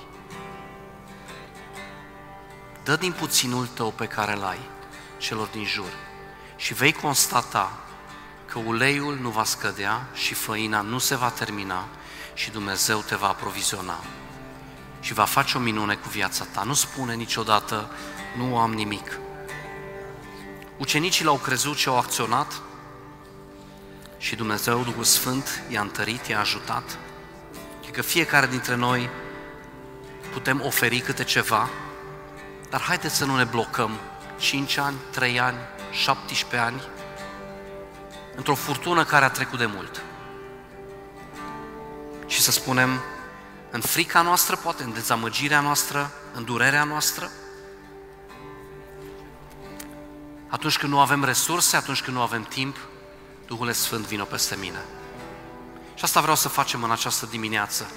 Dă 2.84 2.96
din 2.96 3.12
puținul 3.12 3.68
tău 3.68 3.92
pe 3.92 4.06
care 4.06 4.36
l-ai 4.36 4.60
celor 5.18 5.48
din 5.48 5.64
jur 5.64 5.92
și 6.56 6.74
vei 6.74 6.94
constata 6.94 7.72
că 8.46 8.60
uleiul 8.60 9.18
nu 9.22 9.30
va 9.30 9.44
scădea 9.44 10.08
și 10.14 10.34
făina 10.34 10.82
nu 10.82 10.98
se 10.98 11.16
va 11.16 11.30
termina 11.30 11.88
și 12.34 12.52
Dumnezeu 12.52 13.00
te 13.00 13.16
va 13.16 13.28
aproviziona 13.28 14.00
și 15.00 15.14
va 15.14 15.26
face 15.26 15.58
o 15.58 15.60
minune 15.60 15.96
cu 15.96 16.10
viața 16.10 16.46
ta. 16.52 16.64
Nu 16.64 16.74
spune 16.74 17.14
niciodată, 17.14 17.90
nu 18.38 18.58
am 18.58 18.74
nimic. 18.74 19.20
Ucenicii 20.78 21.26
l-au 21.26 21.38
crezut 21.38 21.78
și 21.78 21.88
au 21.88 21.98
acționat 21.98 22.62
și 24.18 24.36
Dumnezeu, 24.36 24.84
Duhul 24.84 25.04
Sfânt, 25.04 25.64
i-a 25.70 25.82
întărit, 25.82 26.26
i-a 26.26 26.40
ajutat. 26.40 26.98
Și 27.86 27.92
că 27.92 28.02
fiecare 28.02 28.48
dintre 28.48 28.76
noi 28.76 29.10
putem 30.32 30.62
oferi 30.66 31.00
câte 31.00 31.24
ceva, 31.24 31.70
dar 32.70 32.82
haideți 32.82 33.16
să 33.16 33.26
nu 33.26 33.36
ne 33.36 33.44
blocăm 33.44 33.92
5 34.38 34.78
ani, 34.78 34.96
3 35.12 35.40
ani, 35.40 35.58
17 35.92 36.70
ani, 36.70 36.82
într-o 38.36 38.56
furtună 38.56 39.04
care 39.04 39.26
a 39.26 39.30
trecut 39.30 39.60
de 39.60 39.66
mult. 39.66 40.02
Și 42.28 42.42
să 42.42 42.52
spunem, 42.52 43.02
în 43.72 43.82
frica 43.82 44.22
noastră, 44.22 44.56
poate 44.56 44.84
în 44.84 44.94
dezamăgirea 44.94 45.60
noastră, 45.60 46.12
în 46.34 46.44
durerea 46.44 46.84
noastră, 46.84 47.30
atunci 50.56 50.78
când 50.78 50.92
nu 50.92 51.00
avem 51.00 51.24
resurse, 51.24 51.76
atunci 51.76 52.02
când 52.02 52.16
nu 52.16 52.22
avem 52.22 52.44
timp, 52.44 52.78
Duhul 53.48 53.72
Sfânt 53.72 54.06
vină 54.06 54.24
peste 54.24 54.56
mine. 54.60 54.86
Și 55.94 56.04
asta 56.04 56.22
vreau 56.22 56.36
să 56.36 56.48
facem 56.48 56.84
în 56.84 56.92
această 56.92 57.26
dimineață. 57.26 57.92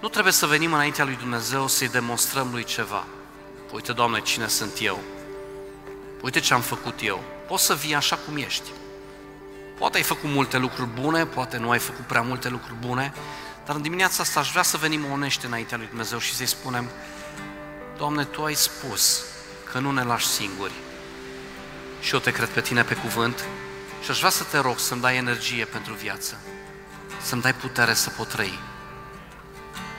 Nu 0.00 0.08
trebuie 0.08 0.32
să 0.32 0.46
venim 0.46 0.72
înaintea 0.72 1.04
lui 1.04 1.16
Dumnezeu 1.16 1.66
să-i 1.66 1.88
demonstrăm 1.88 2.48
lui 2.50 2.64
ceva. 2.64 3.04
Uite, 3.72 3.92
Doamne, 3.92 4.20
cine 4.20 4.48
sunt 4.48 4.72
eu? 4.80 4.98
Uite 6.22 6.40
ce 6.40 6.54
am 6.54 6.60
făcut 6.60 6.98
eu. 7.02 7.22
Poți 7.48 7.64
să 7.64 7.74
vii 7.74 7.94
așa 7.94 8.16
cum 8.16 8.36
ești. 8.36 8.70
Poate 9.78 9.96
ai 9.96 10.02
făcut 10.02 10.30
multe 10.30 10.58
lucruri 10.58 10.88
bune, 11.00 11.26
poate 11.26 11.56
nu 11.56 11.70
ai 11.70 11.78
făcut 11.78 12.04
prea 12.04 12.22
multe 12.22 12.48
lucruri 12.48 12.78
bune, 12.86 13.12
dar 13.64 13.76
în 13.76 13.82
dimineața 13.82 14.22
asta 14.22 14.40
aș 14.40 14.50
vrea 14.50 14.62
să 14.62 14.76
venim 14.76 15.10
onești 15.10 15.46
înaintea 15.46 15.76
lui 15.76 15.86
Dumnezeu 15.86 16.18
și 16.18 16.34
să-i 16.34 16.46
spunem, 16.46 16.88
Doamne, 17.96 18.24
Tu 18.24 18.44
ai 18.44 18.54
spus 18.54 19.22
că 19.72 19.78
nu 19.78 19.90
ne 19.90 20.02
lași 20.02 20.26
singuri. 20.26 20.72
Și 22.00 22.14
eu 22.14 22.20
te 22.20 22.32
cred 22.32 22.48
pe 22.48 22.60
Tine 22.60 22.82
pe 22.82 22.94
cuvânt. 22.94 23.44
Și 24.04 24.10
aș 24.10 24.18
vrea 24.18 24.30
să 24.30 24.44
te 24.44 24.58
rog 24.58 24.78
să-mi 24.78 25.00
dai 25.00 25.16
energie 25.16 25.64
pentru 25.64 25.94
viață, 25.94 26.40
să-mi 27.22 27.42
dai 27.42 27.54
putere 27.54 27.94
să 27.94 28.10
pot 28.10 28.28
trăi, 28.28 28.58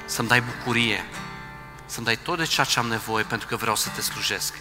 să-mi 0.05 0.27
dai 0.27 0.41
bucurie, 0.41 1.05
să-mi 1.85 2.05
dai 2.05 2.17
tot 2.17 2.38
de 2.38 2.45
ceea 2.45 2.65
ce 2.65 2.79
am 2.79 2.88
nevoie 2.88 3.23
pentru 3.23 3.47
că 3.47 3.55
vreau 3.55 3.75
să 3.75 3.89
te 3.95 4.01
slujesc. 4.01 4.53